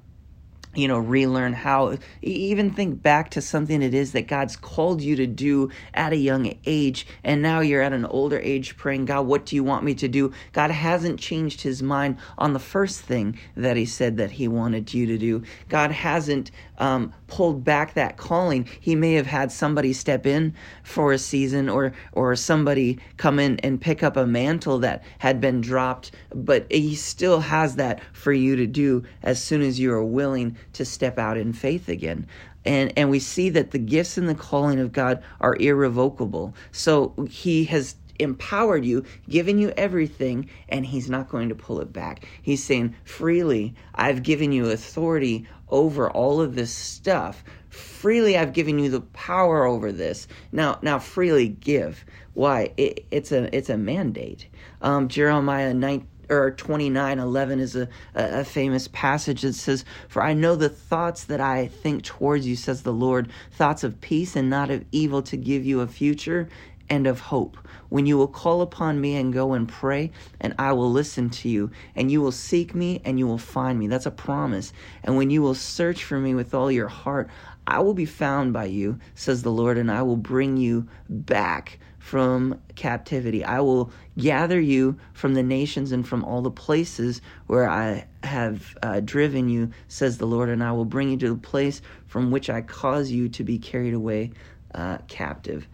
you 0.77 0.87
know, 0.87 0.99
relearn 0.99 1.55
how, 1.55 1.97
even 2.23 2.71
think 2.71 3.03
back 3.03 3.31
to 3.31 3.41
something 3.41 3.83
it 3.83 3.95
is 3.95 4.13
that 4.13 4.29
God's 4.29 4.57
called 4.57 5.01
you 5.01 5.17
to 5.17 5.27
do 5.27 5.71
at 5.95 6.13
a 6.13 6.17
young 6.17 6.55
age. 6.67 7.07
And 7.25 7.43
now 7.43 7.61
you're 7.61 7.83
at 7.83 7.93
an 7.93 8.05
older 8.05 8.39
age 8.39 8.77
praying, 8.77 9.07
God, 9.07 9.27
what 9.27 9.47
do 9.47 9.57
you 9.57 9.65
want 9.65 9.85
me 9.85 9.95
to 9.95 10.09
do? 10.09 10.33
God 10.53 10.71
hasn't 10.71 11.19
changed 11.19 11.63
his 11.63 11.83
mind 11.83 12.19
on 12.39 12.53
the 12.53 12.59
first 12.59 13.01
thing 13.01 13.39
that 13.57 13.77
he 13.77 13.87
said 13.87 14.19
that 14.19 14.33
he 14.33 14.49
wanted 14.49 14.93
you 14.93 15.07
to 15.07 15.19
do. 15.19 15.43
God 15.69 15.91
hasn't 15.91 16.51
um, 16.79 17.13
pulled 17.27 17.65
back 17.65 17.95
that 17.95 18.17
calling. 18.17 18.69
He 18.81 18.95
may 18.95 19.15
have 19.15 19.27
had 19.27 19.51
somebody 19.51 19.93
step 19.93 20.27
in 20.27 20.55
for 20.83 21.13
a 21.13 21.19
season 21.19 21.69
or, 21.69 21.93
or 22.13 22.37
somebody 22.37 22.99
come 23.17 23.39
in 23.39 23.59
and 23.61 23.81
pick 23.81 24.03
up 24.03 24.17
a 24.17 24.27
mantle 24.27 24.79
that 24.81 25.03
had 25.19 25.41
been 25.41 25.61
dropped, 25.61 26.13
but 26.35 26.71
he 26.71 26.95
still 26.95 27.41
has 27.41 27.77
that 27.77 28.01
for 28.13 28.33
you 28.33 28.57
to 28.57 28.67
do 28.67 29.05
as 29.23 29.43
soon 29.43 29.63
as 29.63 29.81
you 29.81 29.93
are 29.93 30.05
willing 30.05 30.57
to 30.75 30.85
step 30.85 31.19
out 31.19 31.37
in 31.37 31.53
faith 31.53 31.89
again. 31.89 32.27
And, 32.65 32.93
and 32.97 33.11
we 33.11 33.21
see 33.21 33.51
that 33.51 33.71
the 33.71 33.79
gifts 33.79 34.19
and 34.19 34.29
the 34.29 34.35
calling 34.35 34.81
of 34.81 34.93
God 34.93 35.23
are 35.41 35.57
irrevocable. 35.57 36.55
So 36.73 37.15
he 37.31 37.65
has 37.67 37.97
empowered 38.19 38.85
you, 38.85 39.05
given 39.29 39.59
you 39.59 39.73
everything, 39.77 40.49
and 40.69 40.87
He's 40.87 41.11
not 41.11 41.29
going 41.29 41.49
to 41.49 41.55
pull 41.55 41.81
it 41.81 41.93
back. 41.93 42.27
He's 42.43 42.63
saying, 42.63 42.95
freely, 43.05 43.75
I've 43.95 44.23
given 44.23 44.53
you 44.53 44.71
authority 44.71 45.47
over 45.69 46.11
all 46.11 46.41
of 46.41 46.55
this 46.55 46.73
stuff. 46.73 47.45
Freely, 47.69 48.39
I've 48.39 48.53
given 48.53 48.79
you 48.79 48.89
the 48.91 49.01
power 49.01 49.65
over 49.65 49.93
this. 49.93 50.29
Now, 50.53 50.79
now, 50.83 50.99
freely 50.99 51.49
give. 51.49 52.05
Why? 52.35 52.73
It, 52.77 53.07
it's 53.11 53.33
a 53.33 53.55
it's 53.55 53.71
a 53.71 53.77
mandate. 53.77 54.47
Um, 54.81 55.09
Jeremiah 55.09 55.75
9, 55.75 56.07
or 56.29 56.51
29 56.51 57.19
11 57.19 57.61
is 57.61 57.77
a, 57.77 57.89
a, 58.15 58.45
famous 58.45 58.89
passage 58.89 59.43
that 59.43 59.55
says 59.55 59.85
for 60.09 60.23
i 60.23 60.33
know 60.33 60.57
the 60.57 60.69
thoughts 60.69 61.25
that 61.25 61.41
i 61.41 61.67
think 61.67 62.03
towards 62.03 62.47
you 62.47 62.57
says 62.57 62.83
the 62.83 62.93
lord 62.93 63.31
thoughts 63.53 63.85
of 63.85 64.01
peace 64.01 64.37
and 64.37 64.51
not 64.51 64.71
of 64.71 64.85
evil 64.93 65.23
to 65.23 65.37
give 65.37 65.65
you 65.65 65.81
a 65.81 65.87
future 65.87 66.49
and 66.89 67.07
of 67.07 67.19
hope. 67.19 67.57
When 67.89 68.07
you 68.07 68.17
will 68.17 68.29
call 68.29 68.63
upon 68.63 69.01
me 69.01 69.17
and 69.17 69.33
go 69.33 69.55
and 69.55 69.69
pray 69.69 70.13
and 70.41 70.55
i 70.59 70.73
will 70.73 70.91
listen 70.91 71.31
to 71.31 71.49
you 71.49 71.71
and 71.95 72.11
you 72.11 72.21
will 72.21 72.33
seek 72.33 72.75
me 72.75 73.01
and 73.05 73.19
you 73.19 73.27
will 73.27 73.39
find 73.39 73.79
me. 73.79 73.87
That's 73.89 74.07
a 74.07 74.11
promise. 74.11 74.73
And 75.03 75.17
when 75.17 75.31
you 75.31 75.43
will 75.43 75.55
search 75.55 76.05
for 76.05 76.19
me 76.19 76.35
with 76.35 76.55
all 76.55 76.71
your 76.71 76.89
heart 76.89 77.29
i 77.67 77.81
will 77.81 77.95
be 77.95 78.05
found 78.05 78.53
by 78.53 78.65
you 78.65 78.99
says 79.15 79.43
the 79.43 79.51
lord 79.51 79.77
and 79.77 79.91
i 79.91 80.03
will 80.03 80.17
bring 80.17 80.57
you 80.57 80.87
back 81.09 81.79
from 82.07 82.61
captivity. 82.77 83.45
I 83.45 83.59
will 83.59 83.91
gather 84.17 84.61
you 84.61 84.97
from 85.13 85.35
the 85.35 85.43
nations 85.43 85.91
and 85.91 86.07
from 86.07 86.25
all 86.25 86.41
the 86.41 86.53
places 86.53 87.21
where 87.49 87.69
I 87.69 88.07
have 88.23 88.79
uh, 88.81 89.01
driven 89.01 89.49
you, 89.49 89.73
says 89.89 90.17
the 90.17 90.27
Lord, 90.27 90.49
and 90.49 90.63
I 90.63 90.71
will 90.71 90.85
bring 90.85 91.11
you 91.11 91.17
to 91.17 91.31
the 91.31 91.35
place 91.35 91.83
from 92.07 92.31
which 92.31 92.49
I 92.49 92.61
cause 92.61 93.11
you 93.11 93.29
to 93.31 93.43
be 93.43 93.59
carried 93.59 93.93
away 93.93 94.31
uh, 94.73 94.99
captive. 95.09 95.67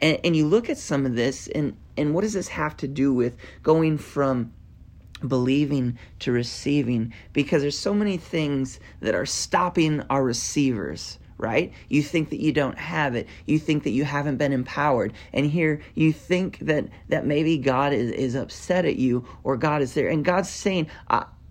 And, 0.00 0.20
and 0.22 0.36
you 0.36 0.46
look 0.46 0.70
at 0.70 0.78
some 0.78 1.06
of 1.06 1.16
this, 1.16 1.48
and, 1.48 1.76
and 1.96 2.14
what 2.14 2.20
does 2.20 2.34
this 2.34 2.46
have 2.46 2.76
to 2.76 2.86
do 2.86 3.12
with 3.12 3.36
going 3.64 3.98
from 3.98 4.52
believing 5.26 5.98
to 6.20 6.30
receiving? 6.30 7.12
Because 7.32 7.62
there's 7.62 7.76
so 7.76 7.94
many 7.94 8.16
things 8.16 8.78
that 9.00 9.16
are 9.16 9.26
stopping 9.26 10.02
our 10.02 10.22
receivers 10.22 11.18
right? 11.40 11.72
You 11.88 12.02
think 12.02 12.30
that 12.30 12.40
you 12.40 12.52
don't 12.52 12.78
have 12.78 13.16
it. 13.16 13.26
You 13.46 13.58
think 13.58 13.84
that 13.84 13.90
you 13.90 14.04
haven't 14.04 14.36
been 14.36 14.52
empowered. 14.52 15.12
And 15.32 15.46
here 15.46 15.80
you 15.94 16.12
think 16.12 16.58
that 16.60 16.86
that 17.08 17.26
maybe 17.26 17.58
God 17.58 17.92
is, 17.92 18.10
is 18.12 18.34
upset 18.34 18.84
at 18.84 18.96
you 18.96 19.26
or 19.42 19.56
God 19.56 19.82
is 19.82 19.94
there. 19.94 20.08
And 20.08 20.24
God's 20.24 20.50
saying, 20.50 20.88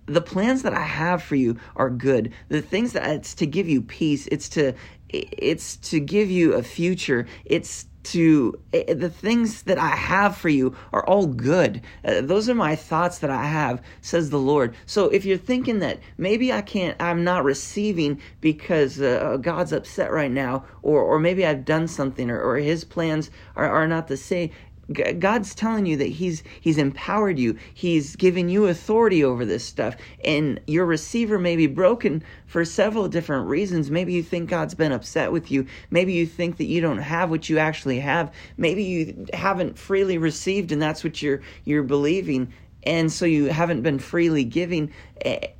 the 0.05 0.21
plans 0.21 0.63
that 0.63 0.73
I 0.73 0.81
have 0.81 1.21
for 1.21 1.35
you 1.35 1.57
are 1.75 1.89
good. 1.89 2.33
The 2.49 2.61
things 2.61 2.93
that 2.93 3.07
it's 3.09 3.35
to 3.35 3.45
give 3.45 3.69
you 3.69 3.81
peace. 3.81 4.27
It's 4.31 4.49
to 4.49 4.73
it's 5.09 5.75
to 5.77 5.99
give 5.99 6.29
you 6.29 6.53
a 6.53 6.63
future. 6.63 7.27
It's 7.45 7.85
to 8.03 8.59
uh, 8.73 8.93
the 8.93 9.09
things 9.09 9.63
that 9.63 9.77
I 9.77 9.89
have 9.89 10.37
for 10.37 10.49
you 10.49 10.75
are 10.93 11.05
all 11.05 11.27
good. 11.27 11.81
Uh, 12.03 12.21
those 12.21 12.49
are 12.49 12.55
my 12.55 12.75
thoughts 12.75 13.19
that 13.19 13.29
I 13.29 13.45
have, 13.45 13.81
says 14.01 14.29
the 14.29 14.39
Lord. 14.39 14.75
So 14.85 15.09
if 15.09 15.25
you're 15.25 15.37
thinking 15.37 15.79
that 15.79 15.99
maybe 16.17 16.51
I 16.51 16.61
can't, 16.61 16.99
I'm 17.01 17.23
not 17.23 17.43
receiving 17.43 18.21
because 18.41 19.01
uh, 19.01 19.37
God's 19.41 19.73
upset 19.73 20.11
right 20.11 20.31
now, 20.31 20.65
or 20.81 21.01
or 21.01 21.19
maybe 21.19 21.45
I've 21.45 21.65
done 21.65 21.87
something, 21.87 22.29
or, 22.29 22.41
or 22.41 22.57
His 22.57 22.83
plans 22.83 23.29
are, 23.55 23.69
are 23.69 23.87
not 23.87 24.07
the 24.07 24.17
same. 24.17 24.51
God's 24.91 25.53
telling 25.53 25.85
you 25.85 25.97
that 25.97 26.07
he's 26.07 26.43
he's 26.61 26.77
empowered 26.77 27.37
you. 27.37 27.57
He's 27.73 28.15
given 28.15 28.49
you 28.49 28.65
authority 28.65 29.23
over 29.23 29.45
this 29.45 29.63
stuff. 29.63 29.95
And 30.23 30.59
your 30.65 30.85
receiver 30.85 31.37
may 31.37 31.55
be 31.55 31.67
broken 31.67 32.23
for 32.47 32.65
several 32.65 33.07
different 33.07 33.47
reasons. 33.47 33.91
Maybe 33.91 34.13
you 34.13 34.23
think 34.23 34.49
God's 34.49 34.73
been 34.73 34.91
upset 34.91 35.31
with 35.31 35.51
you. 35.51 35.67
Maybe 35.91 36.13
you 36.13 36.25
think 36.25 36.57
that 36.57 36.65
you 36.65 36.81
don't 36.81 36.97
have 36.99 37.29
what 37.29 37.49
you 37.49 37.59
actually 37.59 37.99
have. 37.99 38.33
Maybe 38.57 38.83
you 38.83 39.27
haven't 39.33 39.77
freely 39.77 40.17
received 40.17 40.71
and 40.71 40.81
that's 40.81 41.03
what 41.03 41.21
you're 41.21 41.41
you're 41.65 41.83
believing. 41.83 42.51
And 42.83 43.11
so 43.11 43.25
you 43.25 43.45
haven't 43.47 43.81
been 43.81 43.99
freely 43.99 44.45
giving 44.45 44.91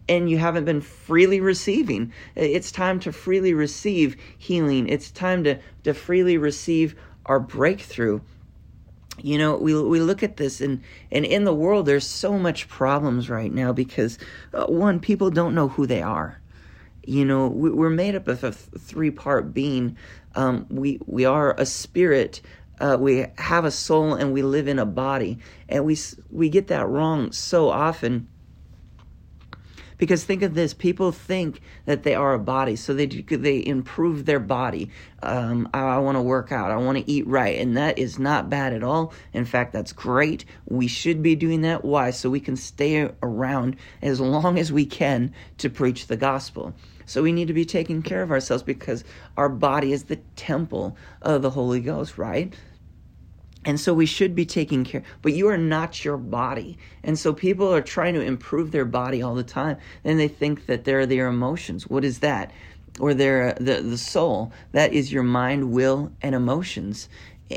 and 0.08 0.30
you 0.30 0.38
haven't 0.38 0.66
been 0.66 0.82
freely 0.82 1.42
receiving. 1.42 2.14
It's 2.36 2.72
time 2.72 3.00
to 3.02 3.12
freely 3.12 3.54
receive 3.54 4.16
healing. 4.38 4.88
It's 4.88 5.12
time 5.12 5.44
to, 5.44 5.60
to 5.84 5.94
freely 5.94 6.38
receive 6.38 6.96
our 7.26 7.40
breakthrough 7.40 8.22
you 9.24 9.38
know 9.38 9.58
we 9.58 9.80
we 9.82 10.00
look 10.00 10.24
at 10.24 10.38
this 10.38 10.62
and 10.62 10.82
and 11.12 11.26
in 11.26 11.44
the 11.44 11.54
world 11.54 11.86
there's 11.86 12.08
so 12.08 12.38
much 12.38 12.68
problems 12.68 13.30
right 13.30 13.54
now 13.54 13.72
because 13.72 14.18
uh, 14.54 14.66
one 14.66 15.00
people 15.00 15.30
don't 15.30 15.56
know 15.56 15.68
who 15.68 15.86
they 15.86 16.02
are. 16.02 16.40
You 17.04 17.26
know 17.26 17.48
we, 17.48 17.70
are 17.86 17.90
made 17.90 18.16
up 18.16 18.28
of 18.28 18.44
a 18.44 18.52
three 18.52 19.12
part 19.12 19.54
being. 19.54 19.98
Um, 20.36 20.68
we 20.70 21.00
we 21.06 21.26
are 21.26 21.54
a 21.58 21.66
spirit 21.66 22.42
uh, 22.80 22.98
we 23.00 23.26
have 23.38 23.66
a 23.66 23.72
soul 23.72 24.14
and 24.14 24.34
we 24.34 24.42
live 24.42 24.68
in 24.68 24.80
a 24.80 24.86
body. 24.86 25.40
And 25.68 25.86
we 25.86 25.98
we 26.32 26.50
get 26.50 26.68
that 26.68 26.88
wrong 26.88 27.32
so 27.32 27.70
often 27.70 28.28
because 30.00 30.24
think 30.24 30.42
of 30.42 30.56
this: 30.56 30.74
people 30.74 31.12
think 31.12 31.62
that 31.86 32.02
they 32.02 32.16
are 32.16 32.34
a 32.34 32.40
body, 32.40 32.76
so 32.76 32.96
they 32.96 33.06
they 33.06 33.64
improve 33.64 34.26
their 34.26 34.40
body. 34.40 34.90
Um, 35.22 35.70
I, 35.72 35.82
I 35.82 35.98
want 36.00 36.18
to 36.18 36.22
work 36.24 36.52
out. 36.52 36.72
I 36.72 36.78
want 36.78 36.98
to 36.98 37.12
eat 37.12 37.28
right, 37.28 37.60
and 37.60 37.78
that 37.78 38.00
is 38.00 38.18
not 38.18 38.50
bad 38.50 38.74
at 38.74 38.84
all. 38.84 39.14
In 39.34 39.46
fact, 39.46 39.74
that's 39.74 39.94
great. 39.94 40.46
We 40.66 40.88
should 40.88 41.22
be 41.22 41.36
doing 41.36 41.62
that. 41.62 41.86
Why? 41.86 42.10
So 42.10 42.32
we 42.32 42.40
can 42.40 42.56
stay 42.56 43.12
around 43.22 43.76
as 44.02 44.20
long 44.20 44.58
as 44.58 44.72
we 44.72 44.88
can 44.88 45.34
to 45.60 45.70
preach 45.70 46.08
the 46.08 46.18
gospel. 46.18 46.74
So 47.06 47.24
we 47.24 47.32
need 47.32 47.48
to 47.48 47.54
be 47.54 47.66
taking 47.66 48.02
care 48.02 48.22
of 48.22 48.32
ourselves 48.32 48.64
because 48.64 49.04
our 49.36 49.50
body 49.50 49.94
is 49.94 50.04
the 50.04 50.18
temple 50.36 50.96
of 51.22 51.42
the 51.42 51.50
Holy 51.50 51.82
Ghost, 51.82 52.18
right? 52.18 52.54
And 53.66 53.80
so 53.80 53.94
we 53.94 54.06
should 54.06 54.36
be 54.36 54.46
taking 54.46 54.86
care, 54.86 55.04
but 55.22 55.34
you 55.34 55.50
are 55.50 55.58
not 55.58 56.06
your 56.06 56.18
body. 56.18 56.78
And 57.04 57.20
so 57.20 57.34
people 57.34 57.74
are 57.74 57.82
trying 57.82 58.14
to 58.14 58.22
improve 58.22 58.72
their 58.72 58.86
body 58.86 59.22
all 59.22 59.36
the 59.36 59.44
time. 59.44 59.78
And 60.06 60.18
they 60.18 60.30
think 60.30 60.66
that 60.68 60.86
they're 60.86 61.06
their 61.06 61.28
emotions. 61.28 61.88
What 61.88 62.06
is 62.06 62.20
that? 62.20 62.52
Or 63.00 63.14
their 63.14 63.54
the, 63.54 63.82
the 63.82 63.98
soul. 63.98 64.54
That 64.72 64.94
is 64.94 65.12
your 65.12 65.24
mind, 65.24 65.72
will, 65.72 66.12
and 66.22 66.34
emotions. 66.34 67.10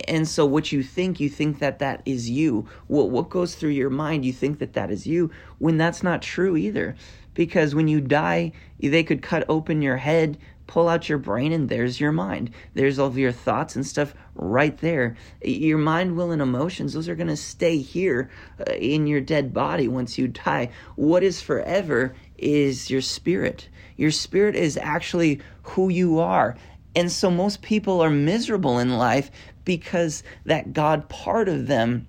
And 0.09 0.27
so 0.27 0.47
what 0.47 0.73
you 0.73 0.83
think, 0.83 1.21
you 1.21 1.29
think 1.29 1.59
that 1.59 1.79
that 1.79 2.03
is 2.05 2.29
you. 2.29 2.67
What, 2.89 3.11
what 3.11 3.29
goes 3.29 3.55
through 3.55 3.71
your 3.71 3.91
mind, 3.91 4.25
you 4.25 4.33
think 4.33 4.59
that 4.59 4.73
that 4.73 4.91
is 4.91 5.07
you, 5.07 5.31
when 5.59 5.77
that's 5.77 6.03
not 6.03 6.23
true 6.23 6.57
either. 6.57 6.97
Because 7.35 7.75
when 7.75 7.89
you 7.89 8.01
die, 8.01 8.53
they 8.81 9.03
could 9.03 9.23
cut 9.23 9.45
open 9.49 9.83
your 9.83 9.99
head, 9.99 10.37
pull 10.73 10.89
out 10.89 11.07
your 11.07 11.19
brain 11.19 11.53
and 11.53 11.69
there's 11.69 12.01
your 12.01 12.13
mind. 12.13 12.51
There's 12.73 12.99
all 12.99 13.09
of 13.09 13.19
your 13.19 13.31
thoughts 13.31 13.77
and 13.77 13.87
stuff 13.87 14.15
right 14.35 14.75
there. 14.79 15.19
Your 15.45 15.77
mind, 15.77 16.17
will, 16.17 16.31
and 16.31 16.41
emotions, 16.41 16.95
those 16.95 17.11
are 17.11 17.15
going 17.15 17.27
to 17.27 17.37
stay 17.37 17.77
here 17.77 18.31
uh, 18.59 18.73
in 18.73 19.07
your 19.07 19.21
dead 19.21 19.53
body 19.53 19.87
once 19.87 20.17
you 20.17 20.29
die. 20.29 20.71
What 20.97 21.23
is 21.23 21.43
forever 21.43 22.15
is 22.39 22.89
your 22.89 23.03
spirit. 23.03 23.69
Your 23.99 24.11
spirit 24.11 24.57
is 24.57 24.79
actually 24.79 25.43
who 25.63 25.91
you 25.91 26.21
are. 26.21 26.57
And 26.97 27.13
so 27.13 27.31
most 27.31 27.61
people 27.61 28.01
are 28.01 28.09
miserable 28.09 28.79
in 28.79 28.97
life 28.97 29.31
because 29.67 30.23
that 30.47 30.73
God 30.73 31.07
part 31.11 31.51
of 31.51 31.67
them, 31.67 32.09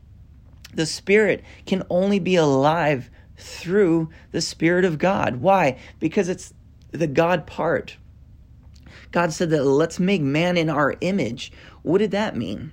the 0.74 0.86
spirit, 0.86 1.44
can 1.66 1.84
only 1.90 2.20
be 2.20 2.38
alive 2.38 3.10
through 3.36 4.10
the 4.32 4.40
Spirit 4.40 4.86
of 4.86 5.00
God. 5.00 5.38
Why? 5.38 5.78
Because 6.00 6.30
it's 6.30 6.54
the 6.92 7.08
God 7.08 7.46
part. 7.46 7.98
God 9.12 9.34
said 9.34 9.50
that 9.52 9.64
let's 9.64 10.00
make 10.00 10.22
man 10.22 10.58
in 10.58 10.70
our 10.70 10.96
image. 11.02 11.52
What 11.82 12.00
did 12.00 12.12
that 12.12 12.36
mean? 12.36 12.72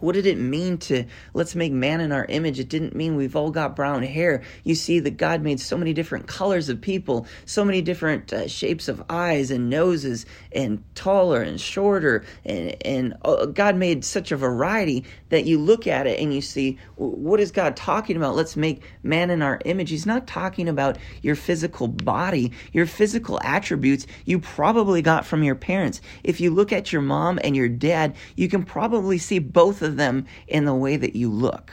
What 0.00 0.14
did 0.14 0.26
it 0.26 0.38
mean 0.38 0.78
to 0.78 1.04
let's 1.34 1.54
make 1.54 1.72
man 1.72 2.00
in 2.00 2.12
our 2.12 2.24
image? 2.26 2.58
It 2.58 2.68
didn't 2.68 2.94
mean 2.94 3.16
we've 3.16 3.36
all 3.36 3.50
got 3.50 3.76
brown 3.76 4.02
hair. 4.02 4.42
You 4.64 4.74
see 4.74 5.00
that 5.00 5.16
God 5.16 5.42
made 5.42 5.60
so 5.60 5.76
many 5.76 5.92
different 5.92 6.26
colors 6.26 6.68
of 6.68 6.80
people, 6.80 7.26
so 7.46 7.64
many 7.64 7.82
different 7.82 8.32
uh, 8.32 8.48
shapes 8.48 8.88
of 8.88 9.02
eyes 9.08 9.50
and 9.50 9.70
noses, 9.70 10.26
and 10.52 10.82
taller 10.94 11.42
and 11.42 11.60
shorter. 11.60 12.24
And, 12.44 12.76
and 12.84 13.14
uh, 13.24 13.46
God 13.46 13.76
made 13.76 14.04
such 14.04 14.32
a 14.32 14.36
variety 14.36 15.04
that 15.30 15.44
you 15.44 15.58
look 15.58 15.86
at 15.86 16.06
it 16.06 16.18
and 16.20 16.34
you 16.34 16.40
see, 16.40 16.78
what 16.96 17.40
is 17.40 17.50
God 17.50 17.76
talking 17.76 18.16
about? 18.16 18.36
Let's 18.36 18.56
make 18.56 18.82
man 19.02 19.30
in 19.30 19.42
our 19.42 19.60
image. 19.64 19.90
He's 19.90 20.06
not 20.06 20.26
talking 20.26 20.68
about 20.68 20.98
your 21.22 21.36
physical 21.36 21.88
body, 21.88 22.52
your 22.72 22.86
physical 22.86 23.40
attributes 23.42 24.06
you 24.24 24.38
probably 24.38 25.02
got 25.02 25.26
from 25.26 25.42
your 25.42 25.54
parents. 25.54 26.00
If 26.24 26.40
you 26.40 26.50
look 26.50 26.72
at 26.72 26.92
your 26.92 27.02
mom 27.02 27.38
and 27.42 27.56
your 27.56 27.68
dad, 27.68 28.16
you 28.36 28.48
can 28.48 28.64
probably 28.64 29.18
see 29.18 29.38
both 29.38 29.82
of 29.82 29.89
of 29.90 29.96
them 29.96 30.26
in 30.48 30.64
the 30.64 30.74
way 30.74 30.96
that 30.96 31.14
you 31.16 31.30
look. 31.30 31.72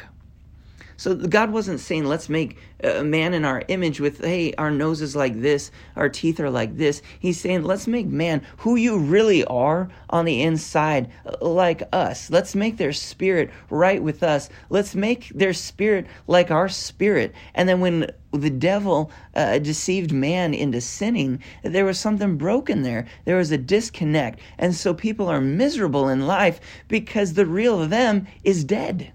So 0.98 1.16
God 1.16 1.52
wasn't 1.52 1.80
saying, 1.80 2.06
let's 2.06 2.28
make 2.28 2.58
a 2.84 3.04
man 3.04 3.36
in 3.36 3.46
our 3.46 3.64
image 3.68 4.00
with, 4.00 4.24
hey, 4.24 4.54
our 4.58 4.72
nose 4.72 5.00
is 5.02 5.16
like 5.16 5.40
this, 5.42 5.70
our 5.96 6.10
teeth 6.10 6.40
are 6.40 6.50
like 6.50 6.76
this. 6.76 7.04
He's 7.20 7.40
saying, 7.40 7.64
let's 7.64 7.86
make 7.86 8.08
man 8.08 8.42
who 8.58 8.76
you 8.76 8.98
really 8.98 9.46
are 9.46 9.90
on 10.10 10.26
the 10.26 10.42
inside 10.42 11.12
like 11.40 11.84
us. 11.94 12.32
Let's 12.32 12.56
make 12.56 12.78
their 12.78 12.94
spirit 12.94 13.52
right 13.70 14.02
with 14.02 14.24
us. 14.24 14.50
Let's 14.72 14.96
make 14.96 15.30
their 15.30 15.54
spirit 15.54 16.08
like 16.26 16.50
our 16.50 16.68
spirit. 16.68 17.34
And 17.54 17.70
then 17.70 17.80
when 17.80 18.12
the 18.32 18.50
devil 18.50 19.12
uh, 19.36 19.60
deceived 19.60 20.12
man 20.12 20.56
into 20.56 20.82
sinning, 20.82 21.44
there 21.64 21.86
was 21.86 22.00
something 22.00 22.38
broken 22.38 22.82
there. 22.82 23.06
There 23.26 23.38
was 23.38 23.52
a 23.52 23.58
disconnect. 23.58 24.40
And 24.58 24.74
so 24.74 24.96
people 24.96 25.28
are 25.28 25.42
miserable 25.42 26.10
in 26.10 26.26
life 26.26 26.60
because 26.88 27.34
the 27.34 27.46
real 27.46 27.88
them 27.88 28.28
is 28.44 28.64
dead 28.64 29.14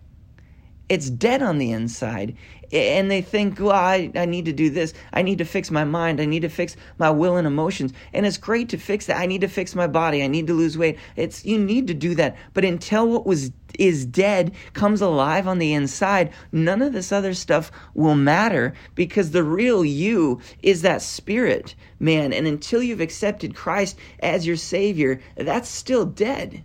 it's 0.93 1.09
dead 1.09 1.43
on 1.43 1.57
the 1.57 1.73
inside. 1.73 2.37
And 2.71 3.11
they 3.11 3.23
think, 3.23 3.59
well, 3.59 3.71
I, 3.71 4.11
I 4.15 4.27
need 4.27 4.45
to 4.45 4.53
do 4.53 4.69
this. 4.69 4.93
I 5.15 5.23
need 5.23 5.39
to 5.39 5.47
fix 5.47 5.71
my 5.71 5.85
mind. 5.85 6.21
I 6.21 6.27
need 6.27 6.43
to 6.43 6.51
fix 6.51 6.77
my 6.99 7.09
will 7.09 7.39
and 7.39 7.47
emotions. 7.47 7.95
And 8.13 8.27
it's 8.27 8.37
great 8.37 8.69
to 8.69 8.77
fix 8.77 9.07
that. 9.07 9.17
I 9.17 9.25
need 9.25 9.41
to 9.41 9.49
fix 9.49 9.75
my 9.75 9.87
body. 9.87 10.23
I 10.23 10.27
need 10.27 10.47
to 10.49 10.53
lose 10.53 10.77
weight. 10.77 10.99
It's 11.17 11.47
you 11.47 11.59
need 11.59 11.87
to 11.87 11.95
do 11.95 12.15
that. 12.17 12.37
But 12.53 12.67
until 12.67 13.09
what 13.09 13.25
was 13.25 13.53
is 13.79 14.05
dead 14.05 14.53
comes 14.75 15.01
alive 15.01 15.49
on 15.49 15.59
the 15.59 15.73
inside, 15.73 16.31
none 16.53 16.83
of 16.83 16.93
this 16.93 17.11
other 17.11 17.33
stuff 17.33 17.73
will 17.95 18.15
matter 18.15 18.75
because 18.95 19.31
the 19.31 19.45
real 19.45 19.83
you 19.83 20.43
is 20.63 20.83
that 20.83 21.01
spirit, 21.01 21.75
man. 21.99 22.35
And 22.35 22.47
until 22.47 22.83
you've 22.83 23.01
accepted 23.01 23.55
Christ 23.55 23.97
as 24.21 24.47
your 24.47 24.57
Savior, 24.57 25.23
that's 25.37 25.71
still 25.71 26.05
dead. 26.05 26.65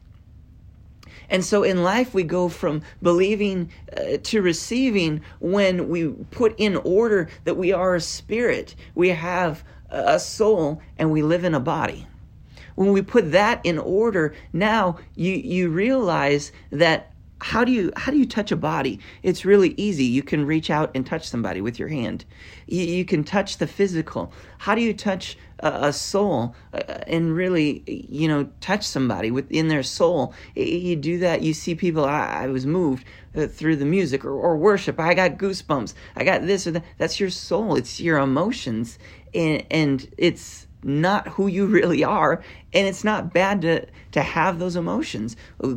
And 1.29 1.43
so 1.43 1.63
in 1.63 1.83
life, 1.83 2.13
we 2.13 2.23
go 2.23 2.49
from 2.49 2.81
believing 3.01 3.69
uh, 3.95 4.17
to 4.23 4.41
receiving 4.41 5.21
when 5.39 5.89
we 5.89 6.09
put 6.31 6.55
in 6.57 6.77
order 6.77 7.29
that 7.43 7.55
we 7.55 7.71
are 7.73 7.95
a 7.95 8.01
spirit, 8.01 8.75
we 8.95 9.09
have 9.09 9.63
a 9.89 10.19
soul, 10.19 10.81
and 10.97 11.11
we 11.11 11.21
live 11.21 11.43
in 11.43 11.53
a 11.53 11.59
body. 11.59 12.07
When 12.75 12.91
we 12.91 13.01
put 13.01 13.31
that 13.31 13.65
in 13.65 13.79
order, 13.79 14.35
now 14.53 14.99
you, 15.15 15.33
you 15.33 15.69
realize 15.69 16.51
that 16.71 17.11
how 17.39 17.63
do 17.63 17.71
you 17.71 17.91
how 17.95 18.11
do 18.11 18.17
you 18.17 18.25
touch 18.25 18.51
a 18.51 18.55
body? 18.55 18.99
It's 19.21 19.45
really 19.45 19.73
easy. 19.77 20.05
You 20.05 20.23
can 20.23 20.45
reach 20.45 20.69
out 20.69 20.91
and 20.95 21.05
touch 21.05 21.27
somebody 21.27 21.61
with 21.61 21.77
your 21.77 21.87
hand. 21.87 22.25
You, 22.65 22.83
you 22.83 23.05
can 23.05 23.23
touch 23.23 23.57
the 23.57 23.67
physical. 23.67 24.31
How 24.57 24.73
do 24.75 24.81
you 24.81 24.93
touch 24.93 25.37
a, 25.59 25.87
a 25.87 25.93
soul 25.93 26.55
uh, 26.73 26.81
and 27.05 27.35
really 27.35 27.83
you 27.87 28.27
know 28.27 28.49
touch 28.59 28.83
somebody 28.83 29.31
within 29.31 29.67
their 29.67 29.83
soul? 29.83 30.33
You 30.55 30.95
do 30.95 31.19
that 31.19 31.41
you 31.41 31.53
see 31.53 31.75
people 31.75 32.05
i, 32.05 32.43
I 32.43 32.47
was 32.47 32.65
moved 32.65 33.05
uh, 33.35 33.47
through 33.47 33.75
the 33.75 33.85
music 33.85 34.25
or, 34.25 34.31
or 34.31 34.57
worship. 34.57 34.99
I 34.99 35.13
got 35.13 35.37
goosebumps. 35.37 35.93
I 36.15 36.23
got 36.23 36.45
this 36.45 36.65
or 36.65 36.71
that. 36.71 36.85
That's 36.97 37.19
your 37.19 37.29
soul. 37.29 37.75
It's 37.75 37.99
your 37.99 38.17
emotions. 38.17 38.97
And 39.33 39.65
and 39.69 40.09
it's 40.17 40.66
not 40.87 41.27
who 41.27 41.47
you 41.47 41.65
really 41.65 42.03
are 42.03 42.41
and 42.73 42.87
it's 42.87 43.03
not 43.03 43.33
bad 43.33 43.61
to 43.61 43.85
to 44.13 44.21
have 44.21 44.57
those 44.57 44.75
emotions. 44.75 45.35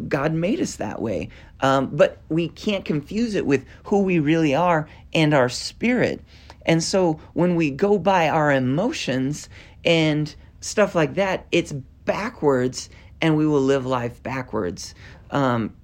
God 0.08 0.32
made 0.32 0.60
us 0.60 0.76
that 0.76 1.02
way. 1.02 1.28
Um, 1.60 1.90
but 1.92 2.18
we 2.28 2.48
can't 2.48 2.84
confuse 2.84 3.34
it 3.34 3.44
with 3.44 3.66
who 3.84 4.02
we 4.02 4.18
really 4.18 4.54
are 4.54 4.88
and 5.12 5.34
our 5.34 5.48
spirit. 5.48 6.22
And 6.64 6.82
so 6.82 7.20
when 7.34 7.56
we 7.56 7.70
go 7.70 7.98
by 7.98 8.28
our 8.28 8.50
emotions 8.52 9.48
and 9.84 10.34
stuff 10.60 10.94
like 10.94 11.14
that 11.14 11.46
it's 11.52 11.72
backwards 12.04 12.88
and 13.20 13.36
we 13.36 13.46
will 13.46 13.60
live 13.60 13.84
life 13.84 14.22
backwards. 14.22 14.94
Um, 15.30 15.74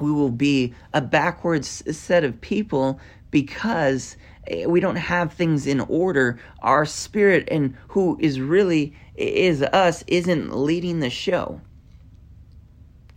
we 0.00 0.10
will 0.10 0.30
be 0.30 0.74
a 0.92 1.00
backwards 1.00 1.82
set 1.96 2.24
of 2.24 2.40
people 2.40 2.98
because 3.30 4.16
we 4.66 4.80
don't 4.80 4.96
have 4.96 5.32
things 5.32 5.66
in 5.66 5.80
order. 5.80 6.38
Our 6.60 6.84
spirit 6.84 7.48
and 7.50 7.76
who 7.88 8.18
is 8.20 8.40
really 8.40 8.94
is 9.16 9.62
us 9.62 10.04
isn't 10.06 10.54
leading 10.54 11.00
the 11.00 11.10
show. 11.10 11.60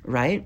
Right? 0.05 0.45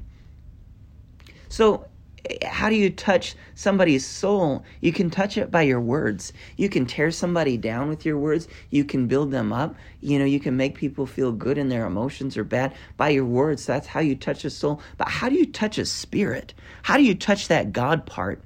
So 1.49 1.85
eh, 2.27 2.47
how 2.47 2.69
do 2.69 2.75
you 2.75 2.89
touch 2.89 3.35
somebody's 3.53 4.07
soul? 4.07 4.63
You 4.79 4.91
can 4.91 5.09
touch 5.11 5.37
it 5.37 5.51
by 5.51 5.63
your 5.63 5.81
words. 5.81 6.33
You 6.57 6.69
can 6.69 6.85
tear 6.85 7.11
somebody 7.11 7.57
down 7.57 7.89
with 7.89 8.05
your 8.05 8.17
words. 8.17 8.47
You 8.69 8.83
can 8.83 9.07
build 9.07 9.31
them 9.31 9.53
up. 9.53 9.75
You 9.99 10.17
know, 10.17 10.25
you 10.25 10.39
can 10.39 10.57
make 10.57 10.75
people 10.75 11.05
feel 11.05 11.31
good 11.31 11.57
in 11.57 11.69
their 11.69 11.85
emotions 11.85 12.37
or 12.37 12.43
bad 12.43 12.73
by 12.97 13.09
your 13.09 13.25
words. 13.25 13.65
That's 13.65 13.87
how 13.87 13.99
you 13.99 14.15
touch 14.15 14.45
a 14.45 14.49
soul. 14.49 14.81
But 14.97 15.09
how 15.09 15.29
do 15.29 15.35
you 15.35 15.45
touch 15.45 15.77
a 15.77 15.85
spirit? 15.85 16.53
How 16.81 16.97
do 16.97 17.03
you 17.03 17.13
touch 17.13 17.49
that 17.49 17.71
God 17.71 18.05
part? 18.05 18.41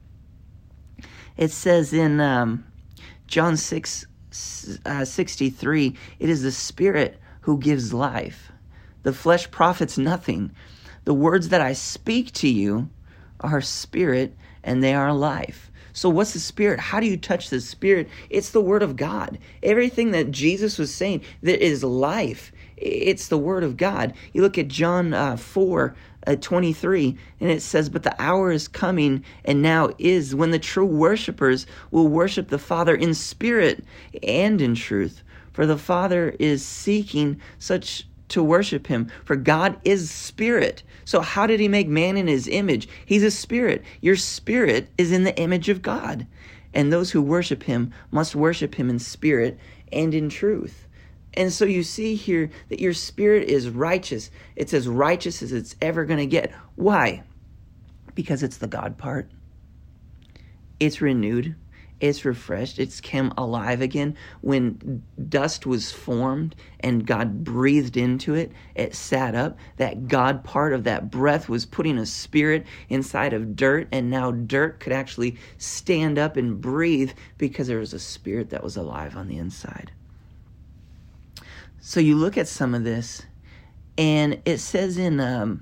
It 1.38 1.52
says 1.52 1.94
in 1.94 2.20
um, 2.20 2.66
John 3.28 3.58
6 3.58 4.06
uh, 4.86 5.06
63, 5.06 5.96
it 6.20 6.30
is 6.30 6.44
the 6.44 6.52
Spirit 6.52 7.20
who 7.42 7.58
gives 7.58 7.94
life. 7.94 8.52
The 9.04 9.14
flesh 9.14 9.50
profits 9.52 9.98
nothing. 9.98 10.52
The 11.04 11.14
words 11.14 11.50
that 11.50 11.62
I 11.62 11.74
speak 11.74 12.32
to 12.34 12.50
you 12.50 12.90
are 13.40 13.62
spirit 13.62 14.36
and 14.64 14.84
they 14.84 14.94
are 14.94 15.14
life. 15.14 15.72
So, 15.94 16.10
what's 16.10 16.34
the 16.34 16.40
Spirit? 16.40 16.80
How 16.80 17.00
do 17.00 17.06
you 17.06 17.16
touch 17.16 17.50
the 17.50 17.62
Spirit? 17.62 18.10
It's 18.30 18.50
the 18.50 18.60
Word 18.60 18.84
of 18.84 18.98
God. 18.98 19.38
Everything 19.64 20.12
that 20.12 20.32
Jesus 20.32 20.78
was 20.78 20.94
saying 20.94 21.22
that 21.42 21.66
is 21.66 21.84
life. 21.84 22.52
It's 22.78 23.28
the 23.28 23.38
Word 23.38 23.64
of 23.64 23.78
God. 23.78 24.14
You 24.34 24.42
look 24.42 24.58
at 24.58 24.68
John 24.68 25.14
uh, 25.14 25.38
4 25.38 25.96
uh, 26.28 26.36
23, 26.36 27.18
and 27.40 27.50
it 27.50 27.62
says, 27.62 27.90
But 27.90 28.04
the 28.04 28.20
hour 28.22 28.52
is 28.52 28.68
coming, 28.68 29.24
and 29.44 29.62
now 29.62 29.92
is, 29.98 30.36
when 30.36 30.52
the 30.52 30.60
true 30.60 30.86
worshippers 30.86 31.66
will 31.92 32.08
worship 32.08 32.50
the 32.50 32.58
Father 32.58 32.96
in 32.96 33.14
spirit 33.14 33.84
and 34.24 34.62
in 34.62 34.76
truth. 34.76 35.24
For 35.54 35.66
the 35.66 35.78
Father 35.78 36.36
is 36.40 36.66
seeking 36.66 37.40
such 37.60 38.06
to 38.30 38.44
worship 38.44 38.88
him. 38.88 39.10
For 39.24 39.36
God 39.36 39.78
is 39.86 40.10
spirit. 40.10 40.84
So, 41.06 41.22
how 41.22 41.48
did 41.48 41.60
he 41.60 41.68
make 41.68 41.88
man 41.88 42.18
in 42.18 42.28
his 42.28 42.48
image? 42.48 42.90
He's 43.06 43.24
a 43.24 43.32
spirit. 43.32 43.84
Your 44.02 44.16
spirit 44.16 44.90
is 44.98 45.12
in 45.12 45.24
the 45.24 45.38
image 45.38 45.70
of 45.70 45.82
God. 45.82 46.28
And 46.74 46.92
those 46.92 47.12
who 47.12 47.22
worship 47.22 47.64
him 47.64 47.94
must 48.12 48.36
worship 48.36 48.76
him 48.76 48.90
in 48.90 49.00
spirit 49.00 49.58
and 49.94 50.14
in 50.14 50.30
truth. 50.30 50.85
And 51.36 51.52
so 51.52 51.66
you 51.66 51.84
see 51.84 52.16
here 52.16 52.50
that 52.70 52.80
your 52.80 52.94
spirit 52.94 53.50
is 53.50 53.70
righteous. 53.70 54.32
It's 54.56 54.74
as 54.74 54.88
righteous 54.88 55.42
as 55.42 55.52
it's 55.52 55.76
ever 55.82 56.06
going 56.06 56.20
to 56.20 56.26
get. 56.26 56.54
Why? 56.76 57.24
Because 58.14 58.42
it's 58.42 58.58
the 58.58 58.68
God 58.68 58.98
part. 58.98 59.30
It's 60.80 61.02
renewed. 61.02 61.56
It's 62.02 62.26
refreshed. 62.26 62.78
It's 62.78 63.00
come 63.00 63.34
alive 63.38 63.82
again. 63.82 64.18
When 64.42 65.02
dust 65.30 65.66
was 65.66 65.92
formed 65.92 66.56
and 66.82 67.08
God 67.08 67.44
breathed 67.44 67.96
into 67.96 68.36
it, 68.36 68.52
it 68.76 68.94
sat 68.96 69.34
up. 69.34 69.58
That 69.78 70.08
God 70.08 70.44
part 70.44 70.74
of 70.74 70.84
that 70.84 71.10
breath 71.10 71.48
was 71.48 71.66
putting 71.66 71.98
a 71.98 72.06
spirit 72.06 72.66
inside 72.90 73.34
of 73.34 73.56
dirt, 73.56 73.88
and 73.94 74.10
now 74.10 74.32
dirt 74.32 74.82
could 74.82 74.92
actually 74.92 75.38
stand 75.58 76.20
up 76.20 76.36
and 76.36 76.60
breathe 76.60 77.12
because 77.38 77.68
there 77.68 77.80
was 77.80 77.94
a 77.94 78.00
spirit 78.00 78.50
that 78.50 78.64
was 78.64 78.76
alive 78.76 79.16
on 79.16 79.30
the 79.30 79.38
inside. 79.38 79.92
So 81.88 82.00
you 82.00 82.16
look 82.16 82.36
at 82.36 82.48
some 82.48 82.74
of 82.74 82.84
this, 82.84 83.22
and 83.96 84.42
it 84.44 84.58
says 84.58 84.98
in 84.98 85.20
um, 85.20 85.62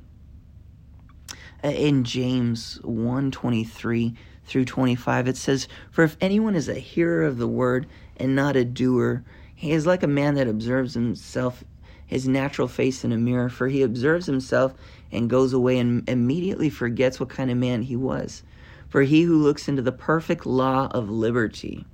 in 1.61 2.05
James 2.05 2.79
1 2.81 3.29
23 3.29 4.15
through 4.45 4.63
25, 4.63 5.27
it 5.27 5.35
says, 5.35 5.67
For 5.91 6.05
if 6.05 6.15
anyone 6.21 6.55
is 6.55 6.69
a 6.69 6.75
hearer 6.75 7.23
of 7.23 7.39
the 7.39 7.47
word 7.47 7.87
and 8.15 8.37
not 8.37 8.55
a 8.55 8.63
doer, 8.63 9.25
he 9.53 9.73
is 9.73 9.85
like 9.85 10.01
a 10.01 10.07
man 10.07 10.35
that 10.35 10.47
observes 10.47 10.93
himself, 10.93 11.65
his 12.05 12.25
natural 12.25 12.69
face 12.69 13.03
in 13.03 13.11
a 13.11 13.17
mirror, 13.17 13.49
for 13.49 13.67
he 13.67 13.81
observes 13.81 14.25
himself 14.25 14.73
and 15.11 15.29
goes 15.29 15.51
away 15.51 15.77
and 15.77 16.07
immediately 16.07 16.69
forgets 16.69 17.19
what 17.19 17.27
kind 17.27 17.51
of 17.51 17.57
man 17.57 17.81
he 17.81 17.97
was. 17.97 18.43
For 18.87 19.01
he 19.01 19.23
who 19.23 19.43
looks 19.43 19.67
into 19.67 19.81
the 19.81 19.91
perfect 19.91 20.45
law 20.45 20.87
of 20.91 21.09
liberty 21.09 21.85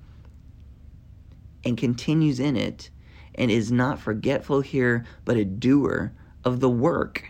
and 1.65 1.75
continues 1.75 2.39
in 2.39 2.55
it, 2.55 2.91
and 3.35 3.49
is 3.51 3.71
not 3.71 3.99
forgetful 3.99 4.61
here, 4.61 5.05
but 5.25 5.37
a 5.37 5.45
doer 5.45 6.11
of 6.43 6.59
the 6.59 6.69
work. 6.69 7.29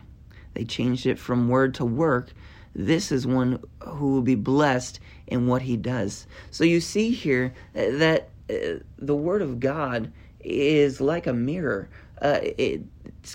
They 0.53 0.65
changed 0.65 1.05
it 1.05 1.19
from 1.19 1.49
word 1.49 1.73
to 1.75 1.85
work. 1.85 2.33
This 2.75 3.12
is 3.12 3.25
one 3.25 3.63
who 3.81 4.13
will 4.13 4.21
be 4.21 4.35
blessed 4.35 4.99
in 5.27 5.47
what 5.47 5.63
he 5.63 5.77
does. 5.77 6.27
So 6.51 6.63
you 6.63 6.81
see 6.81 7.12
here 7.12 7.53
that 7.73 8.29
uh, 8.49 8.79
the 8.97 9.15
word 9.15 9.41
of 9.41 9.59
God 9.59 10.12
is 10.39 11.01
like 11.01 11.27
a 11.27 11.33
mirror. 11.33 11.89
Uh, 12.21 12.39
it's 12.41 12.83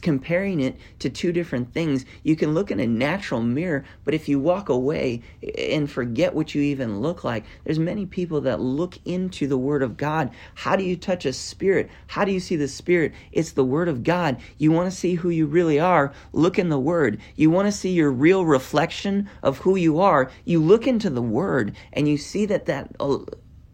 comparing 0.01 0.61
it 0.61 0.77
to 0.99 1.11
two 1.11 1.33
different 1.33 1.73
things. 1.73 2.05
You 2.23 2.37
can 2.37 2.55
look 2.55 2.71
in 2.71 2.81
a 2.81 2.87
natural 2.87 3.43
mirror, 3.43 3.85
but 4.05 4.15
if 4.15 4.29
you 4.29 4.39
walk 4.39 4.69
away 4.69 5.23
and 5.59 5.91
forget 5.91 6.35
what 6.35 6.55
you 6.55 6.63
even 6.63 7.01
look 7.01 7.25
like, 7.25 7.45
there's 7.65 7.79
many 7.79 8.07
people 8.07 8.41
that 8.43 8.61
look 8.61 8.99
into 9.05 9.47
the 9.47 9.59
Word 9.59 9.83
of 9.83 9.97
God. 9.97 10.31
How 10.55 10.77
do 10.77 10.85
you 10.85 10.97
touch 10.97 11.25
a 11.25 11.33
spirit? 11.33 11.91
How 12.07 12.25
do 12.25 12.33
you 12.33 12.41
see 12.41 12.57
the 12.57 12.69
Spirit? 12.69 13.13
It's 13.33 13.53
the 13.53 13.65
Word 13.65 13.89
of 13.89 14.03
God. 14.03 14.39
You 14.59 14.73
want 14.73 14.91
to 14.91 14.97
see 14.97 15.15
who 15.15 15.31
you 15.31 15.47
really 15.47 15.81
are? 15.81 16.13
Look 16.33 16.59
in 16.59 16.69
the 16.69 16.79
Word. 16.79 17.21
You 17.37 17.51
want 17.51 17.67
to 17.67 17.73
see 17.73 17.91
your 17.91 18.11
real 18.11 18.45
reflection 18.45 19.29
of 19.43 19.59
who 19.59 19.77
you 19.77 20.01
are? 20.01 20.31
You 20.45 20.61
look 20.61 20.87
into 20.87 21.11
the 21.11 21.23
Word 21.23 21.75
and 21.93 22.09
you 22.09 22.17
see 22.17 22.47
that 22.47 22.67
that. 22.67 22.95
Uh, 23.01 23.19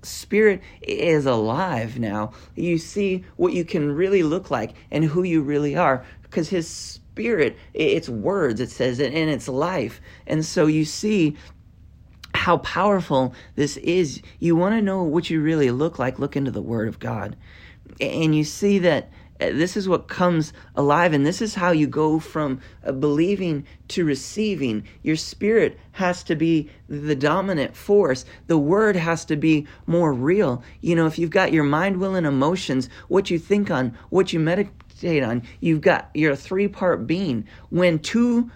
Spirit 0.03 0.63
is 0.83 1.27
alive 1.27 1.99
now. 1.99 2.33
You 2.55 2.79
see 2.79 3.25
what 3.37 3.53
you 3.53 3.65
can 3.65 3.93
really 3.93 4.23
look 4.23 4.51
like 4.51 4.75
and 4.91 5.05
who 5.05 5.23
you 5.23 5.43
really 5.43 5.77
are 5.77 6.05
because 6.23 6.49
his 6.49 6.69
spirit, 6.69 7.57
it's 7.75 8.09
words, 8.09 8.61
it 8.61 8.71
says, 8.71 9.01
and 9.01 9.15
it's 9.15 9.49
life. 9.49 10.01
And 10.27 10.45
so 10.45 10.67
you 10.67 10.85
see 10.85 11.37
how 12.35 12.59
powerful 12.59 13.35
this 13.57 13.77
is. 13.79 14.23
You 14.39 14.57
want 14.57 14.75
to 14.75 14.83
know 14.83 15.03
what 15.03 15.29
you 15.29 15.43
really 15.43 15.71
look 15.71 15.99
like, 15.99 16.19
look 16.19 16.37
into 16.37 16.51
the 16.51 16.63
Word 16.63 16.89
of 16.89 16.99
God. 16.99 17.37
And 18.01 18.35
you 18.35 18.45
see 18.45 18.79
that 18.79 19.11
this 19.41 19.77
is 19.77 19.89
what 19.89 20.09
comes 20.09 20.53
alive 20.77 21.13
and 21.13 21.25
this 21.25 21.41
is 21.41 21.55
how 21.55 21.71
you 21.71 21.87
go 21.87 22.21
from 22.21 22.61
uh, 22.85 22.93
believing 22.93 23.67
to 23.89 24.05
receiving. 24.05 24.85
Your 25.03 25.17
spirit 25.17 25.79
has 25.93 26.23
to 26.25 26.37
be 26.37 26.71
the 26.89 27.17
dominant 27.17 27.75
force. 27.75 28.25
The 28.47 28.59
word 28.59 28.97
has 28.97 29.25
to 29.27 29.37
be 29.37 29.67
more 29.87 30.13
real. 30.13 30.63
You 30.81 30.95
know 30.95 31.07
if 31.07 31.19
you've 31.19 31.31
got 31.31 31.53
your 31.53 31.65
mind 31.65 31.99
will 31.99 32.15
and 32.15 32.27
emotions 32.27 32.89
what 33.09 33.31
you 33.31 33.39
think 33.39 33.71
on 33.71 33.97
what 34.11 34.33
you 34.33 34.41
meditate 34.41 35.23
on 35.23 35.43
you've 35.61 35.81
got 35.81 36.11
your 36.15 36.37
three 36.37 36.69
part 36.69 37.07
being. 37.07 37.47
When 37.71 37.99
two 37.99 38.51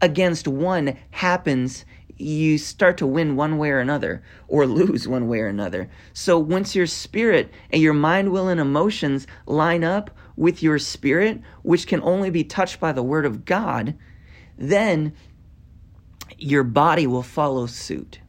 against 0.00 0.48
one 0.48 0.96
happens 1.12 1.84
you 2.16 2.58
start 2.58 2.98
to 2.98 3.06
win 3.06 3.36
one 3.36 3.58
way 3.58 3.70
or 3.70 3.80
another 3.80 4.22
or 4.48 4.66
lose 4.66 5.08
one 5.08 5.28
way 5.28 5.40
or 5.40 5.48
another. 5.48 5.90
So 6.12 6.38
once 6.38 6.74
your 6.74 6.86
spirit 6.86 7.52
and 7.70 7.82
your 7.82 7.94
mind, 7.94 8.32
will, 8.32 8.48
and 8.48 8.60
emotions 8.60 9.26
line 9.46 9.84
up 9.84 10.10
with 10.36 10.62
your 10.62 10.78
spirit, 10.78 11.40
which 11.62 11.86
can 11.86 12.02
only 12.02 12.30
be 12.30 12.44
touched 12.44 12.80
by 12.80 12.92
the 12.92 13.02
word 13.02 13.26
of 13.26 13.44
God, 13.44 13.94
then 14.58 15.14
your 16.38 16.64
body 16.64 17.06
will 17.06 17.22
follow 17.22 17.66
suit. 17.66 18.20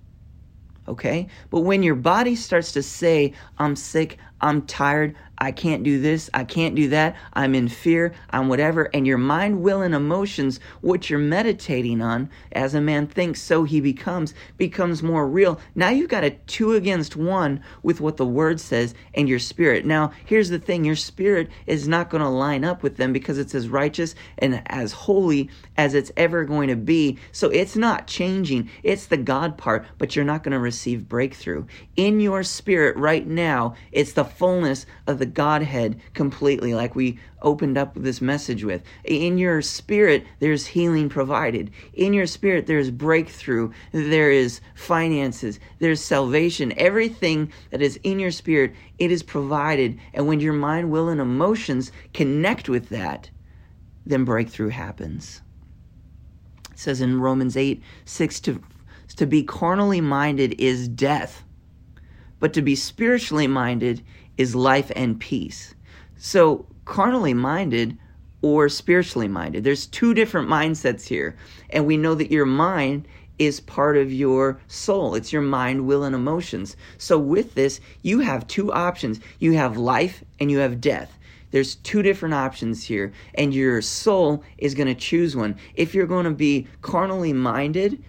Okay? 0.87 1.27
But 1.49 1.61
when 1.61 1.83
your 1.83 1.95
body 1.95 2.35
starts 2.35 2.71
to 2.73 2.83
say, 2.83 3.33
I'm 3.57 3.75
sick, 3.75 4.17
I'm 4.41 4.63
tired, 4.63 5.15
I 5.37 5.51
can't 5.51 5.83
do 5.83 5.99
this, 5.99 6.29
I 6.33 6.43
can't 6.43 6.75
do 6.75 6.89
that, 6.89 7.15
I'm 7.33 7.55
in 7.55 7.67
fear, 7.67 8.13
I'm 8.29 8.47
whatever. 8.47 8.89
And 8.93 9.05
your 9.05 9.17
mind, 9.17 9.61
will, 9.61 9.81
and 9.81 9.93
emotions, 9.93 10.59
what 10.81 11.09
you're 11.09 11.19
meditating 11.19 12.01
on, 12.01 12.29
as 12.51 12.73
a 12.73 12.81
man 12.81 13.07
thinks, 13.07 13.41
so 13.41 13.63
he 13.63 13.81
becomes, 13.81 14.33
becomes 14.57 15.03
more 15.03 15.27
real. 15.27 15.59
Now 15.75 15.89
you've 15.89 16.09
got 16.09 16.23
a 16.23 16.31
two 16.31 16.73
against 16.73 17.15
one 17.15 17.61
with 17.83 18.01
what 18.01 18.17
the 18.17 18.25
word 18.25 18.59
says 18.59 18.93
and 19.13 19.27
your 19.27 19.39
spirit. 19.39 19.85
Now, 19.85 20.11
here's 20.25 20.49
the 20.49 20.59
thing 20.59 20.85
your 20.85 20.95
spirit 20.95 21.49
is 21.67 21.87
not 21.87 22.09
going 22.09 22.23
to 22.23 22.29
line 22.29 22.63
up 22.63 22.81
with 22.83 22.97
them 22.97 23.11
because 23.13 23.37
it's 23.37 23.55
as 23.55 23.69
righteous 23.69 24.15
and 24.37 24.61
as 24.67 24.91
holy 24.91 25.49
as 25.77 25.93
it's 25.93 26.11
ever 26.15 26.45
going 26.45 26.69
to 26.69 26.75
be. 26.75 27.17
So 27.31 27.49
it's 27.49 27.75
not 27.75 28.07
changing, 28.07 28.69
it's 28.83 29.07
the 29.07 29.17
God 29.17 29.57
part, 29.57 29.85
but 29.97 30.15
you're 30.15 30.25
not 30.25 30.43
going 30.43 30.53
to 30.53 30.59
receive 30.59 31.09
breakthrough. 31.09 31.65
In 31.95 32.19
your 32.19 32.43
spirit 32.43 32.95
right 32.97 33.25
now, 33.25 33.75
it's 33.91 34.13
the 34.13 34.25
fullness 34.25 34.85
of 35.07 35.19
the 35.19 35.24
the 35.25 35.31
Godhead 35.31 35.99
completely, 36.13 36.75
like 36.75 36.95
we 36.95 37.19
opened 37.41 37.77
up 37.79 37.95
this 37.95 38.21
message 38.21 38.63
with. 38.63 38.83
In 39.05 39.39
your 39.39 39.61
spirit, 39.61 40.23
there's 40.39 40.67
healing 40.67 41.09
provided. 41.09 41.71
In 41.93 42.13
your 42.13 42.27
spirit, 42.27 42.67
there's 42.67 42.91
breakthrough. 42.91 43.71
There 43.91 44.29
is 44.29 44.61
finances. 44.75 45.59
There's 45.79 45.99
salvation. 45.99 46.73
Everything 46.77 47.51
that 47.71 47.81
is 47.81 47.99
in 48.03 48.19
your 48.19 48.29
spirit, 48.29 48.73
it 48.99 49.11
is 49.11 49.23
provided. 49.23 49.99
And 50.13 50.27
when 50.27 50.39
your 50.39 50.53
mind, 50.53 50.91
will, 50.91 51.09
and 51.09 51.19
emotions 51.19 51.91
connect 52.13 52.69
with 52.69 52.89
that, 52.89 53.31
then 54.05 54.25
breakthrough 54.25 54.69
happens. 54.69 55.41
It 56.71 56.77
says 56.77 57.01
in 57.01 57.19
Romans 57.19 57.57
8 57.57 57.81
6 58.05 58.39
to, 58.41 58.61
to 59.15 59.25
be 59.25 59.41
carnally 59.41 60.01
minded 60.01 60.53
is 60.59 60.88
death, 60.88 61.43
but 62.39 62.53
to 62.53 62.61
be 62.61 62.75
spiritually 62.75 63.47
minded 63.47 64.03
is 64.37 64.55
life 64.55 64.91
and 64.95 65.19
peace. 65.19 65.75
So, 66.17 66.65
carnally 66.85 67.33
minded 67.33 67.97
or 68.41 68.69
spiritually 68.69 69.27
minded, 69.27 69.63
there's 69.63 69.87
two 69.87 70.13
different 70.13 70.49
mindsets 70.49 71.07
here. 71.07 71.35
And 71.69 71.85
we 71.85 71.97
know 71.97 72.15
that 72.15 72.31
your 72.31 72.45
mind 72.45 73.07
is 73.37 73.59
part 73.59 73.97
of 73.97 74.13
your 74.13 74.59
soul. 74.67 75.15
It's 75.15 75.33
your 75.33 75.41
mind, 75.41 75.85
will, 75.87 76.03
and 76.03 76.15
emotions. 76.15 76.77
So, 76.97 77.17
with 77.17 77.55
this, 77.55 77.81
you 78.01 78.19
have 78.19 78.47
two 78.47 78.71
options 78.71 79.19
you 79.39 79.53
have 79.53 79.77
life 79.77 80.23
and 80.39 80.49
you 80.49 80.59
have 80.59 80.81
death. 80.81 81.17
There's 81.51 81.75
two 81.75 82.01
different 82.01 82.35
options 82.35 82.83
here, 82.83 83.13
and 83.35 83.53
your 83.53 83.81
soul 83.81 84.43
is 84.57 84.75
going 84.75 84.87
to 84.87 84.95
choose 84.95 85.35
one. 85.35 85.55
If 85.75 85.95
you're 85.95 86.07
going 86.07 86.25
to 86.25 86.31
be 86.31 86.67
carnally 86.81 87.31
minded, 87.31 88.03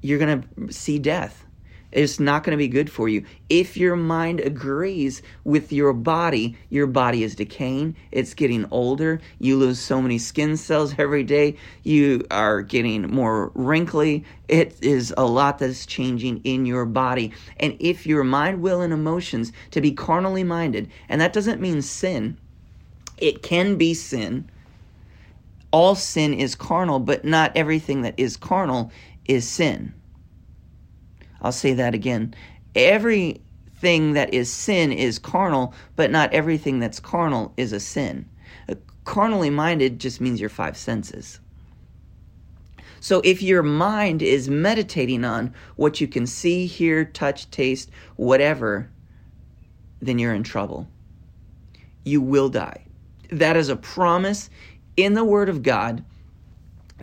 you're 0.00 0.18
going 0.18 0.42
to 0.42 0.72
see 0.72 0.98
death. 0.98 1.44
It's 1.90 2.20
not 2.20 2.44
going 2.44 2.52
to 2.52 2.58
be 2.58 2.68
good 2.68 2.90
for 2.90 3.08
you. 3.08 3.24
If 3.48 3.76
your 3.76 3.96
mind 3.96 4.40
agrees 4.40 5.22
with 5.44 5.72
your 5.72 5.94
body, 5.94 6.56
your 6.68 6.86
body 6.86 7.22
is 7.22 7.34
decaying, 7.34 7.96
it's 8.12 8.34
getting 8.34 8.66
older, 8.70 9.20
you 9.38 9.56
lose 9.56 9.80
so 9.80 10.02
many 10.02 10.18
skin 10.18 10.58
cells 10.58 10.94
every 10.98 11.24
day, 11.24 11.56
you 11.84 12.26
are 12.30 12.60
getting 12.60 13.10
more 13.10 13.50
wrinkly. 13.54 14.24
It 14.48 14.76
is 14.82 15.14
a 15.16 15.24
lot 15.24 15.58
that's 15.58 15.86
changing 15.86 16.42
in 16.44 16.66
your 16.66 16.84
body. 16.84 17.32
And 17.58 17.74
if 17.80 18.06
your 18.06 18.24
mind, 18.24 18.60
will, 18.60 18.82
and 18.82 18.92
emotions 18.92 19.52
to 19.70 19.80
be 19.80 19.92
carnally 19.92 20.44
minded, 20.44 20.90
and 21.08 21.20
that 21.22 21.32
doesn't 21.32 21.60
mean 21.60 21.80
sin, 21.80 22.36
it 23.16 23.42
can 23.42 23.76
be 23.76 23.94
sin. 23.94 24.50
All 25.70 25.94
sin 25.94 26.34
is 26.34 26.54
carnal, 26.54 26.98
but 26.98 27.24
not 27.24 27.56
everything 27.56 28.02
that 28.02 28.14
is 28.18 28.36
carnal 28.36 28.92
is 29.26 29.48
sin. 29.48 29.94
I'll 31.40 31.52
say 31.52 31.72
that 31.74 31.94
again. 31.94 32.34
Everything 32.74 34.12
that 34.12 34.34
is 34.34 34.52
sin 34.52 34.92
is 34.92 35.18
carnal, 35.18 35.74
but 35.96 36.10
not 36.10 36.32
everything 36.32 36.78
that's 36.80 37.00
carnal 37.00 37.52
is 37.56 37.72
a 37.72 37.80
sin. 37.80 38.28
Carnally 39.04 39.50
minded 39.50 39.98
just 39.98 40.20
means 40.20 40.40
your 40.40 40.50
five 40.50 40.76
senses. 40.76 41.40
So 43.00 43.20
if 43.24 43.42
your 43.42 43.62
mind 43.62 44.22
is 44.22 44.50
meditating 44.50 45.24
on 45.24 45.54
what 45.76 46.00
you 46.00 46.08
can 46.08 46.26
see, 46.26 46.66
hear, 46.66 47.04
touch, 47.04 47.50
taste, 47.50 47.90
whatever, 48.16 48.90
then 50.00 50.18
you're 50.18 50.34
in 50.34 50.42
trouble. 50.42 50.88
You 52.04 52.20
will 52.20 52.48
die. 52.48 52.84
That 53.30 53.56
is 53.56 53.68
a 53.68 53.76
promise 53.76 54.50
in 54.96 55.14
the 55.14 55.24
Word 55.24 55.48
of 55.48 55.62
God 55.62 56.04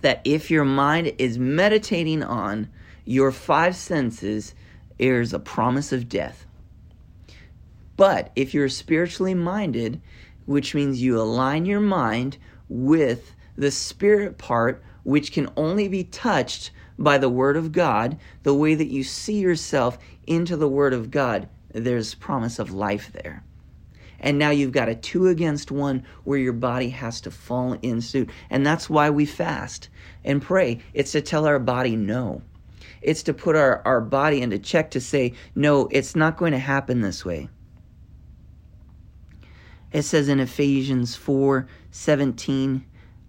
that 0.01 0.21
if 0.25 0.51
your 0.51 0.65
mind 0.65 1.13
is 1.17 1.39
meditating 1.39 2.21
on 2.23 2.69
your 3.05 3.31
five 3.31 3.75
senses, 3.75 4.53
is 4.97 5.33
a 5.33 5.39
promise 5.39 5.91
of 5.91 6.09
death. 6.09 6.45
But 7.97 8.31
if 8.35 8.53
you're 8.53 8.69
spiritually 8.69 9.33
minded, 9.33 10.01
which 10.45 10.75
means 10.75 11.01
you 11.01 11.19
align 11.19 11.65
your 11.65 11.79
mind 11.79 12.37
with 12.67 13.33
the 13.57 13.71
spirit 13.71 14.37
part, 14.37 14.83
which 15.03 15.31
can 15.31 15.49
only 15.55 15.87
be 15.87 16.03
touched 16.03 16.71
by 16.97 17.17
the 17.17 17.29
Word 17.29 17.57
of 17.57 17.71
God, 17.71 18.17
the 18.43 18.53
way 18.53 18.75
that 18.75 18.91
you 18.91 19.03
see 19.03 19.39
yourself 19.39 19.97
into 20.27 20.57
the 20.57 20.67
Word 20.67 20.93
of 20.93 21.11
God, 21.11 21.47
there's 21.71 22.15
promise 22.15 22.59
of 22.59 22.71
life 22.71 23.11
there. 23.13 23.43
And 24.19 24.39
now 24.39 24.49
you've 24.49 24.71
got 24.71 24.89
a 24.89 24.95
two 24.95 25.27
against 25.27 25.71
one 25.71 26.03
where 26.23 26.39
your 26.39 26.53
body 26.53 26.89
has 26.89 27.21
to 27.21 27.31
fall 27.31 27.77
in 27.81 28.01
suit. 28.01 28.29
And 28.49 28.65
that's 28.65 28.89
why 28.89 29.09
we 29.09 29.25
fast 29.25 29.89
and 30.23 30.41
pray. 30.41 30.79
It's 30.93 31.11
to 31.11 31.21
tell 31.21 31.45
our 31.45 31.59
body 31.59 31.95
no. 31.95 32.41
It's 33.05 33.21
to 33.23 33.33
put 33.33 33.55
our, 33.55 33.83
our 33.85 34.01
body 34.01 34.41
into 34.41 34.57
check 34.57 34.89
to 34.91 34.99
say, 34.99 35.33
no, 35.53 35.87
it's 35.91 36.15
not 36.15 36.37
going 36.37 36.53
to 36.53 36.59
happen 36.59 37.01
this 37.01 37.23
way. 37.23 37.49
It 39.91 40.01
says 40.01 40.27
in 40.27 40.39
Ephesians 40.39 41.15
4 41.15 41.67
17 41.91 42.83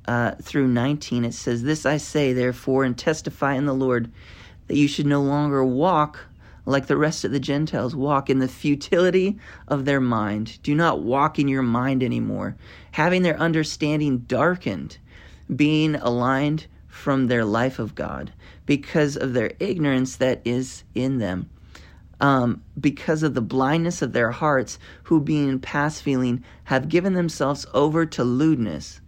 uh, 0.09 0.33
through 0.43 0.69
19, 0.69 1.27
it 1.27 1.35
says, 1.35 1.63
This 1.63 1.85
I 1.85 1.99
say, 1.99 2.33
therefore, 2.33 2.85
and 2.85 2.97
testify 2.97 3.55
in 3.55 3.67
the 3.67 3.75
Lord, 3.75 4.11
that 4.67 4.77
you 4.77 4.89
should 4.89 5.07
no 5.07 5.21
longer 5.21 5.63
walk 5.63 6.21
like 6.65 6.87
the 6.87 6.97
rest 6.97 7.25
of 7.25 7.31
the 7.31 7.39
Gentiles 7.39 7.95
walk 7.95 8.31
in 8.31 8.39
the 8.39 8.49
futility 8.49 9.39
of 9.69 9.85
their 9.85 10.01
mind. 10.01 10.59
Do 10.63 10.75
not 10.75 11.03
walk 11.03 11.39
in 11.39 11.49
your 11.49 11.63
mind 11.63 12.03
anymore, 12.03 12.57
having 12.93 13.23
their 13.23 13.39
understanding 13.39 14.21
darkened, 14.21 14.99
being 15.55 15.97
aligned 15.97 16.67
from 16.97 17.27
their 17.27 17.45
life 17.45 17.79
of 17.79 17.95
God 17.95 18.33
because 18.65 19.17
of 19.17 19.35
their 19.35 19.53
ignorance 19.61 20.17
that 20.17 20.41
is 20.45 20.83
in 20.95 21.19
them. 21.19 21.51
Um, 22.21 22.63
because 22.81 23.23
of 23.23 23.35
the 23.35 23.43
blindness 23.43 24.01
of 24.01 24.15
their 24.15 24.31
hearts, 24.31 24.79
who 25.05 25.21
being 25.21 25.61
past 25.61 26.03
feeling 26.03 26.43
have 26.65 26.89
given 26.89 27.13
themselves 27.13 27.67
over 27.75 28.07
to 28.07 28.25
lewdness, 28.25 29.03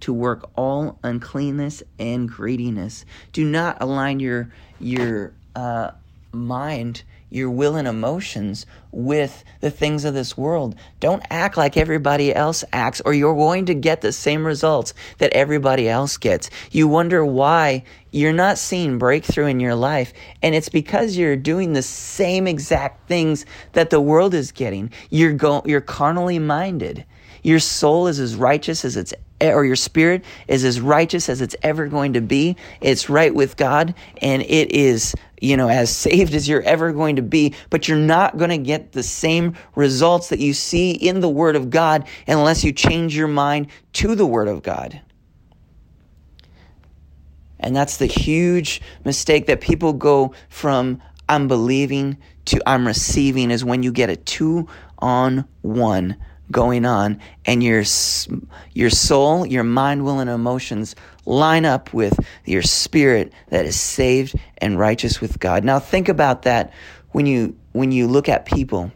to 0.00 0.14
work 0.14 0.50
all 0.56 0.98
uncleanness 1.02 1.82
and 1.98 2.28
greediness. 2.28 3.04
Do 3.32 3.44
not 3.44 3.76
align 3.82 4.18
your 4.18 4.50
your 4.80 5.34
uh, 5.54 5.90
mind 6.32 7.02
your 7.34 7.50
will 7.50 7.74
and 7.74 7.88
emotions 7.88 8.64
with 8.92 9.44
the 9.60 9.70
things 9.70 10.04
of 10.04 10.14
this 10.14 10.36
world. 10.36 10.76
Don't 11.00 11.22
act 11.30 11.56
like 11.56 11.76
everybody 11.76 12.32
else 12.32 12.64
acts, 12.72 13.02
or 13.04 13.12
you're 13.12 13.34
going 13.34 13.66
to 13.66 13.74
get 13.74 14.00
the 14.00 14.12
same 14.12 14.46
results 14.46 14.94
that 15.18 15.32
everybody 15.32 15.88
else 15.88 16.16
gets. 16.16 16.48
You 16.70 16.86
wonder 16.86 17.24
why 17.26 17.84
you're 18.12 18.32
not 18.32 18.56
seeing 18.56 18.98
breakthrough 18.98 19.46
in 19.46 19.58
your 19.58 19.74
life, 19.74 20.12
and 20.42 20.54
it's 20.54 20.68
because 20.68 21.16
you're 21.16 21.36
doing 21.36 21.72
the 21.72 21.82
same 21.82 22.46
exact 22.46 23.08
things 23.08 23.44
that 23.72 23.90
the 23.90 24.00
world 24.00 24.32
is 24.32 24.52
getting. 24.52 24.92
You're 25.10 25.32
go- 25.32 25.62
you're 25.66 25.80
carnally 25.80 26.38
minded. 26.38 27.04
Your 27.44 27.60
soul 27.60 28.08
is 28.08 28.18
as 28.18 28.34
righteous 28.34 28.84
as 28.84 28.96
it's 28.96 29.14
or 29.40 29.66
your 29.66 29.76
spirit 29.76 30.24
is 30.48 30.64
as 30.64 30.80
righteous 30.80 31.28
as 31.28 31.42
it's 31.42 31.54
ever 31.62 31.86
going 31.86 32.14
to 32.14 32.22
be. 32.22 32.56
It's 32.80 33.10
right 33.10 33.34
with 33.34 33.58
God 33.58 33.94
and 34.22 34.42
it 34.42 34.72
is, 34.72 35.14
you 35.40 35.56
know, 35.58 35.68
as 35.68 35.94
saved 35.94 36.34
as 36.34 36.48
you're 36.48 36.62
ever 36.62 36.92
going 36.92 37.16
to 37.16 37.22
be, 37.22 37.54
but 37.68 37.86
you're 37.86 37.98
not 37.98 38.38
going 38.38 38.50
to 38.50 38.58
get 38.58 38.92
the 38.92 39.02
same 39.02 39.54
results 39.74 40.30
that 40.30 40.38
you 40.38 40.54
see 40.54 40.92
in 40.92 41.20
the 41.20 41.28
Word 41.28 41.54
of 41.54 41.68
God 41.68 42.08
unless 42.26 42.64
you 42.64 42.72
change 42.72 43.14
your 43.14 43.28
mind 43.28 43.66
to 43.94 44.14
the 44.14 44.26
Word 44.26 44.48
of 44.48 44.62
God. 44.62 45.00
And 47.60 47.76
that's 47.76 47.98
the 47.98 48.06
huge 48.06 48.80
mistake 49.04 49.46
that 49.46 49.60
people 49.60 49.92
go 49.92 50.34
from 50.48 51.02
I'm 51.28 51.48
believing 51.48 52.18
to 52.46 52.62
I'm 52.66 52.86
receiving 52.86 53.50
is 53.50 53.64
when 53.64 53.82
you 53.82 53.92
get 53.92 54.08
a 54.10 54.16
two 54.16 54.68
on 54.98 55.46
one 55.62 56.16
going 56.54 56.86
on 56.86 57.20
and 57.44 57.62
your 57.62 57.84
your 58.72 58.88
soul, 58.88 59.44
your 59.44 59.64
mind, 59.64 60.04
will 60.06 60.20
and 60.20 60.30
emotions 60.30 60.96
line 61.26 61.66
up 61.66 61.92
with 61.92 62.18
your 62.46 62.62
spirit 62.62 63.32
that 63.50 63.66
is 63.66 63.78
saved 63.78 64.34
and 64.58 64.78
righteous 64.78 65.20
with 65.20 65.38
God. 65.38 65.64
Now 65.64 65.78
think 65.78 66.08
about 66.08 66.42
that 66.42 66.72
when 67.12 67.26
you 67.26 67.56
when 67.72 67.92
you 67.92 68.06
look 68.06 68.30
at 68.30 68.46
people 68.46 68.92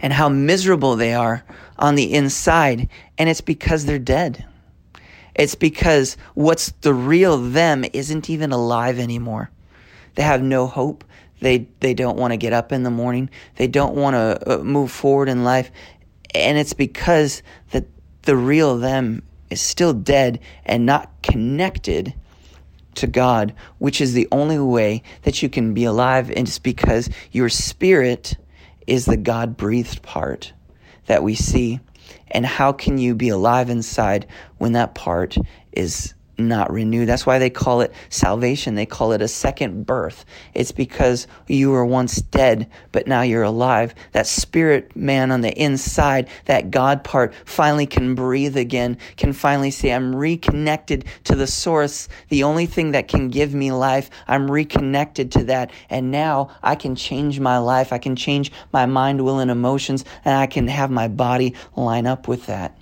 and 0.00 0.12
how 0.12 0.28
miserable 0.28 0.94
they 0.94 1.14
are 1.14 1.42
on 1.78 1.96
the 1.96 2.14
inside 2.14 2.88
and 3.18 3.28
it's 3.28 3.40
because 3.40 3.86
they're 3.86 3.98
dead. 3.98 4.44
It's 5.34 5.56
because 5.56 6.16
what's 6.34 6.70
the 6.82 6.94
real 6.94 7.38
them 7.38 7.84
isn't 7.92 8.30
even 8.30 8.52
alive 8.52 8.98
anymore. 8.98 9.50
They 10.14 10.22
have 10.22 10.42
no 10.42 10.66
hope. 10.66 11.04
They 11.40 11.66
they 11.80 11.94
don't 11.94 12.16
want 12.16 12.32
to 12.32 12.36
get 12.36 12.52
up 12.52 12.70
in 12.70 12.84
the 12.84 12.90
morning. 12.90 13.28
They 13.56 13.66
don't 13.66 13.94
want 13.96 14.14
to 14.14 14.60
uh, 14.60 14.62
move 14.62 14.90
forward 14.90 15.28
in 15.28 15.42
life, 15.42 15.70
and 16.34 16.58
it's 16.58 16.72
because 16.72 17.42
that 17.70 17.86
the 18.22 18.36
real 18.36 18.76
them 18.78 19.22
is 19.50 19.60
still 19.60 19.92
dead 19.92 20.40
and 20.66 20.84
not 20.84 21.10
connected 21.22 22.14
to 22.96 23.06
God, 23.06 23.54
which 23.78 24.00
is 24.00 24.12
the 24.12 24.28
only 24.32 24.58
way 24.58 25.02
that 25.22 25.42
you 25.42 25.48
can 25.48 25.74
be 25.74 25.84
alive, 25.84 26.28
and 26.30 26.46
it's 26.46 26.58
because 26.58 27.08
your 27.32 27.48
spirit 27.48 28.36
is 28.86 29.04
the 29.04 29.16
God 29.16 29.56
breathed 29.56 30.02
part 30.02 30.52
that 31.06 31.22
we 31.22 31.34
see. 31.34 31.80
And 32.28 32.44
how 32.44 32.72
can 32.72 32.98
you 32.98 33.14
be 33.14 33.28
alive 33.28 33.70
inside 33.70 34.26
when 34.58 34.72
that 34.72 34.94
part 34.94 35.36
is 35.72 36.13
not 36.38 36.72
renewed. 36.72 37.08
That's 37.08 37.26
why 37.26 37.38
they 37.38 37.50
call 37.50 37.80
it 37.80 37.92
salvation. 38.08 38.74
They 38.74 38.86
call 38.86 39.12
it 39.12 39.22
a 39.22 39.28
second 39.28 39.86
birth. 39.86 40.24
It's 40.54 40.72
because 40.72 41.26
you 41.46 41.70
were 41.70 41.84
once 41.84 42.16
dead, 42.16 42.68
but 42.92 43.06
now 43.06 43.22
you're 43.22 43.42
alive. 43.42 43.94
That 44.12 44.26
spirit 44.26 44.94
man 44.96 45.30
on 45.30 45.40
the 45.40 45.52
inside, 45.52 46.28
that 46.46 46.70
God 46.70 47.04
part, 47.04 47.34
finally 47.44 47.86
can 47.86 48.14
breathe 48.14 48.56
again, 48.56 48.98
can 49.16 49.32
finally 49.32 49.70
say, 49.70 49.92
I'm 49.92 50.14
reconnected 50.14 51.04
to 51.24 51.36
the 51.36 51.46
source, 51.46 52.08
the 52.28 52.44
only 52.44 52.66
thing 52.66 52.92
that 52.92 53.08
can 53.08 53.28
give 53.28 53.54
me 53.54 53.72
life. 53.72 54.10
I'm 54.26 54.50
reconnected 54.50 55.32
to 55.32 55.44
that. 55.44 55.70
And 55.90 56.10
now 56.10 56.50
I 56.62 56.74
can 56.74 56.96
change 56.96 57.40
my 57.40 57.58
life. 57.58 57.92
I 57.92 57.98
can 57.98 58.16
change 58.16 58.52
my 58.72 58.86
mind, 58.86 59.24
will, 59.24 59.38
and 59.38 59.50
emotions, 59.50 60.04
and 60.24 60.34
I 60.34 60.46
can 60.46 60.68
have 60.68 60.90
my 60.90 61.08
body 61.08 61.54
line 61.76 62.06
up 62.06 62.28
with 62.28 62.46
that 62.46 62.76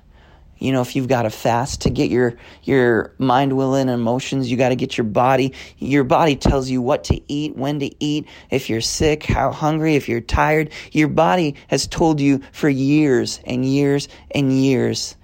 you 0.63 0.73
know 0.73 0.81
if 0.81 0.95
you've 0.95 1.09
got 1.09 1.23
to 1.23 1.31
fast 1.31 1.83
to 1.83 1.91
get 1.91 2.11
your 2.11 2.35
your 2.63 3.13
mind 3.19 3.57
will 3.57 3.75
and 3.75 3.91
emotions 3.91 4.51
you 4.51 4.57
got 4.57 4.69
to 4.69 4.77
get 4.77 4.97
your 4.97 5.05
body 5.05 5.53
your 5.79 6.05
body 6.05 6.37
tells 6.37 6.71
you 6.71 6.81
what 6.81 7.05
to 7.05 7.21
eat 7.33 7.57
when 7.57 7.81
to 7.81 7.91
eat 8.03 8.27
if 8.51 8.71
you're 8.71 8.81
sick 8.81 9.25
how 9.25 9.51
hungry 9.51 9.97
if 9.97 10.09
you're 10.09 10.21
tired. 10.21 10.71
Your 10.93 11.09
body 11.09 11.55
has 11.69 11.87
told 11.87 12.21
you 12.21 12.41
for 12.53 12.69
years 12.69 13.41
and 13.45 13.65
years 13.65 14.09
and 14.31 14.53
years 14.53 15.17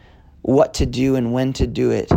what 0.43 0.75
to 0.75 0.87
do 0.87 1.17
and 1.17 1.33
when 1.33 1.53
to 1.55 1.67
do 1.67 1.91
it. 1.91 2.11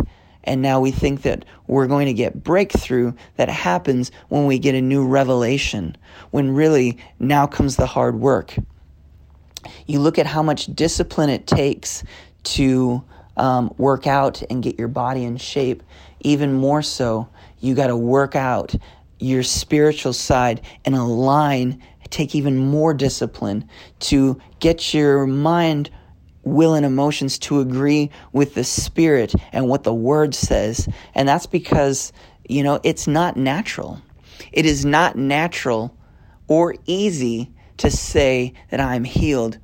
And 0.44 0.60
now 0.60 0.80
we 0.80 0.90
think 0.90 1.22
that 1.22 1.44
we're 1.68 1.86
going 1.86 2.06
to 2.06 2.12
get 2.12 2.42
breakthrough 2.42 3.12
that 3.36 3.48
happens 3.48 4.10
when 4.28 4.46
we 4.46 4.58
get 4.58 4.74
a 4.74 4.80
new 4.80 5.06
revelation 5.06 5.96
when 6.30 6.50
really 6.50 6.98
now 7.20 7.46
comes 7.46 7.76
the 7.76 7.86
hard 7.86 8.18
work. 8.18 8.56
You 9.86 10.00
look 10.00 10.18
at 10.18 10.26
how 10.26 10.42
much 10.42 10.66
discipline 10.66 11.30
it 11.30 11.46
takes 11.46 12.02
to 12.44 13.04
um, 13.36 13.72
work 13.78 14.06
out 14.06 14.42
and 14.50 14.62
get 14.62 14.78
your 14.78 14.88
body 14.88 15.24
in 15.24 15.36
shape. 15.36 15.82
Even 16.20 16.52
more 16.52 16.82
so, 16.82 17.28
you 17.60 17.74
got 17.74 17.88
to 17.88 17.96
work 17.96 18.36
out 18.36 18.74
your 19.18 19.42
spiritual 19.42 20.12
side 20.12 20.60
and 20.84 20.94
align, 20.94 21.82
take 22.10 22.34
even 22.34 22.56
more 22.56 22.92
discipline 22.92 23.68
to 24.00 24.40
get 24.60 24.92
your 24.92 25.26
mind, 25.26 25.90
will, 26.44 26.74
and 26.74 26.84
emotions 26.84 27.38
to 27.38 27.60
agree 27.60 28.10
with 28.32 28.54
the 28.54 28.64
spirit 28.64 29.32
and 29.52 29.68
what 29.68 29.84
the 29.84 29.94
word 29.94 30.34
says. 30.34 30.88
And 31.14 31.28
that's 31.28 31.46
because, 31.46 32.12
you 32.48 32.62
know, 32.62 32.80
it's 32.82 33.06
not 33.06 33.36
natural. 33.36 34.02
It 34.50 34.66
is 34.66 34.84
not 34.84 35.16
natural 35.16 35.96
or 36.48 36.74
easy 36.86 37.50
to 37.78 37.90
say 37.90 38.52
that 38.70 38.80
I'm 38.80 39.04
healed 39.04 39.58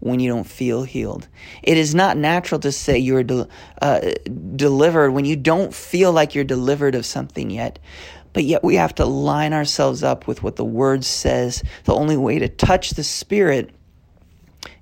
when 0.00 0.20
you 0.20 0.30
don't 0.30 0.46
feel 0.46 0.84
healed. 0.84 1.28
It 1.62 1.76
is 1.76 1.94
not 1.94 2.16
natural 2.16 2.60
to 2.60 2.72
say 2.72 2.98
you're 2.98 3.24
de- 3.24 3.48
uh, 3.82 4.12
delivered 4.54 5.10
when 5.10 5.24
you 5.24 5.36
don't 5.36 5.74
feel 5.74 6.12
like 6.12 6.34
you're 6.34 6.44
delivered 6.44 6.94
of 6.94 7.04
something 7.04 7.50
yet. 7.50 7.78
But 8.32 8.44
yet 8.44 8.62
we 8.62 8.76
have 8.76 8.94
to 8.96 9.04
line 9.04 9.52
ourselves 9.52 10.02
up 10.02 10.26
with 10.26 10.42
what 10.42 10.56
the 10.56 10.64
Word 10.64 11.04
says. 11.04 11.62
The 11.84 11.94
only 11.94 12.16
way 12.16 12.38
to 12.38 12.48
touch 12.48 12.90
the 12.90 13.02
Spirit 13.02 13.70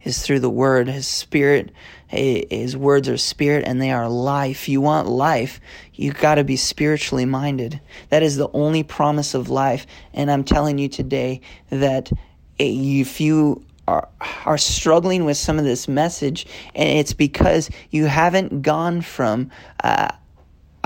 is 0.02 0.22
through 0.22 0.40
the 0.40 0.50
Word. 0.50 0.88
His 0.88 1.06
Spirit, 1.06 1.72
His 2.08 2.76
words 2.76 3.08
are 3.08 3.16
Spirit 3.16 3.64
and 3.66 3.80
they 3.80 3.92
are 3.92 4.08
life. 4.08 4.68
You 4.68 4.80
want 4.80 5.08
life, 5.08 5.60
You've 5.96 6.18
got 6.18 6.34
to 6.34 6.44
be 6.44 6.56
spiritually 6.56 7.24
minded. 7.24 7.80
That 8.10 8.22
is 8.22 8.36
the 8.36 8.50
only 8.52 8.82
promise 8.82 9.32
of 9.32 9.48
life. 9.48 9.86
And 10.12 10.30
I'm 10.30 10.44
telling 10.44 10.76
you 10.78 10.88
today 10.88 11.40
that 11.70 12.12
if 12.58 13.20
you 13.20 13.64
are, 13.86 14.08
are 14.44 14.58
struggling 14.58 15.24
with 15.24 15.36
some 15.36 15.58
of 15.58 15.64
this 15.64 15.88
message, 15.88 16.46
and 16.74 16.98
it's 16.98 17.12
because 17.12 17.70
you 17.90 18.06
haven't 18.06 18.62
gone 18.62 19.00
from 19.00 19.50
uh, 19.82 20.08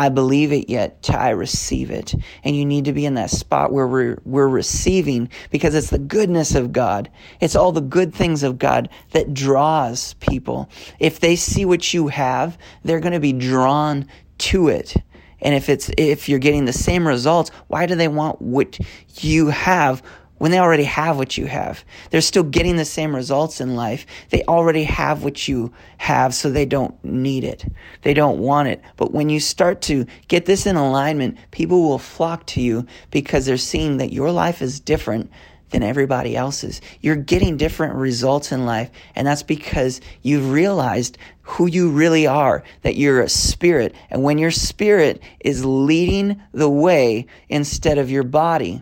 I 0.00 0.08
believe 0.08 0.50
it 0.50 0.70
yet 0.70 1.02
to 1.02 1.20
I 1.20 1.28
receive 1.30 1.90
it. 1.90 2.14
And 2.42 2.56
you 2.56 2.64
need 2.64 2.86
to 2.86 2.94
be 2.94 3.04
in 3.04 3.14
that 3.16 3.28
spot 3.28 3.70
where 3.70 3.86
we're, 3.86 4.16
we're 4.24 4.48
receiving 4.48 5.28
because 5.50 5.74
it's 5.74 5.90
the 5.90 5.98
goodness 5.98 6.54
of 6.54 6.72
God. 6.72 7.10
It's 7.38 7.54
all 7.54 7.70
the 7.70 7.82
good 7.82 8.14
things 8.14 8.42
of 8.42 8.58
God 8.58 8.88
that 9.10 9.34
draws 9.34 10.14
people. 10.14 10.70
If 10.98 11.20
they 11.20 11.36
see 11.36 11.66
what 11.66 11.92
you 11.92 12.08
have, 12.08 12.56
they're 12.82 13.00
going 13.00 13.12
to 13.12 13.20
be 13.20 13.34
drawn 13.34 14.06
to 14.38 14.68
it. 14.68 14.94
And 15.42 15.54
if 15.54 15.68
it's, 15.68 15.90
if 15.98 16.30
you're 16.30 16.38
getting 16.38 16.64
the 16.64 16.72
same 16.72 17.06
results, 17.06 17.50
why 17.66 17.84
do 17.84 17.94
they 17.94 18.08
want 18.08 18.40
what 18.40 18.78
you 19.20 19.48
have 19.48 20.02
when 20.40 20.50
they 20.50 20.59
already 20.59 20.85
have 20.85 21.18
what 21.18 21.37
you 21.37 21.44
have. 21.44 21.85
They're 22.09 22.22
still 22.22 22.44
getting 22.44 22.76
the 22.76 22.87
same 22.87 23.14
results 23.14 23.61
in 23.61 23.76
life. 23.76 24.07
They 24.31 24.42
already 24.44 24.85
have 24.85 25.22
what 25.22 25.46
you 25.46 25.70
have, 25.98 26.35
so 26.35 26.50
they 26.50 26.64
don't 26.64 26.94
need 27.05 27.44
it. 27.44 27.66
They 28.00 28.14
don't 28.14 28.38
want 28.38 28.68
it. 28.68 28.81
But 28.96 29.12
when 29.12 29.29
you 29.29 29.38
start 29.38 29.83
to 29.83 30.07
get 30.29 30.46
this 30.46 30.64
in 30.64 30.76
alignment, 30.76 31.37
people 31.50 31.83
will 31.83 31.98
flock 31.98 32.46
to 32.46 32.62
you 32.62 32.87
because 33.11 33.44
they're 33.44 33.59
seeing 33.59 33.98
that 33.98 34.14
your 34.14 34.33
life 34.33 34.62
is 34.62 34.81
different 34.81 35.31
than 35.68 35.83
everybody 35.83 36.35
else's. 36.35 36.81
You're 37.03 37.16
getting 37.16 37.59
different 37.59 37.96
results 37.96 38.50
in 38.50 38.64
life, 38.64 38.90
and 39.14 39.26
that's 39.26 39.42
because 39.42 40.00
you've 40.22 40.53
realized 40.53 41.18
who 41.42 41.66
you 41.66 41.90
really 41.90 42.26
are, 42.26 42.64
that 42.81 42.96
you're 42.96 43.20
a 43.20 43.29
spirit. 43.29 43.94
And 44.09 44.22
when 44.22 44.38
your 44.38 44.53
spirit 44.53 45.22
is 45.40 45.66
leading 45.66 46.40
the 46.53 46.70
way 46.70 47.26
instead 47.50 47.98
of 47.98 48.11
your 48.11 48.22
body, 48.22 48.81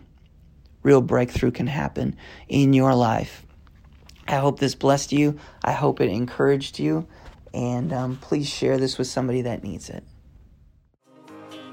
real 0.89 1.01
breakthrough 1.01 1.51
can 1.51 1.67
happen 1.67 2.15
in 2.47 2.73
your 2.73 2.95
life. 2.95 3.45
I 4.27 4.37
hope 4.37 4.57
this 4.57 4.73
blessed 4.73 5.11
you. 5.11 5.37
I 5.63 5.71
hope 5.71 6.01
it 6.01 6.09
encouraged 6.09 6.79
you. 6.79 7.05
And 7.53 7.93
um, 7.93 8.17
please 8.17 8.49
share 8.49 8.79
this 8.79 8.97
with 8.97 9.05
somebody 9.05 9.43
that 9.43 9.63
needs 9.63 9.91
it. 9.91 10.03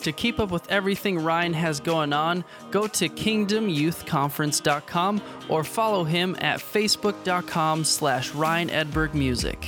To 0.00 0.12
keep 0.12 0.38
up 0.38 0.50
with 0.50 0.70
everything 0.70 1.18
Ryan 1.18 1.54
has 1.54 1.80
going 1.80 2.12
on, 2.12 2.44
go 2.70 2.86
to 2.86 3.08
kingdomyouthconference.com 3.08 5.22
or 5.48 5.64
follow 5.64 6.04
him 6.04 6.36
at 6.40 6.60
facebook.com 6.60 7.84
slash 7.84 8.34
Ryan 8.34 8.68
Edberg 8.68 9.14
Music. 9.14 9.66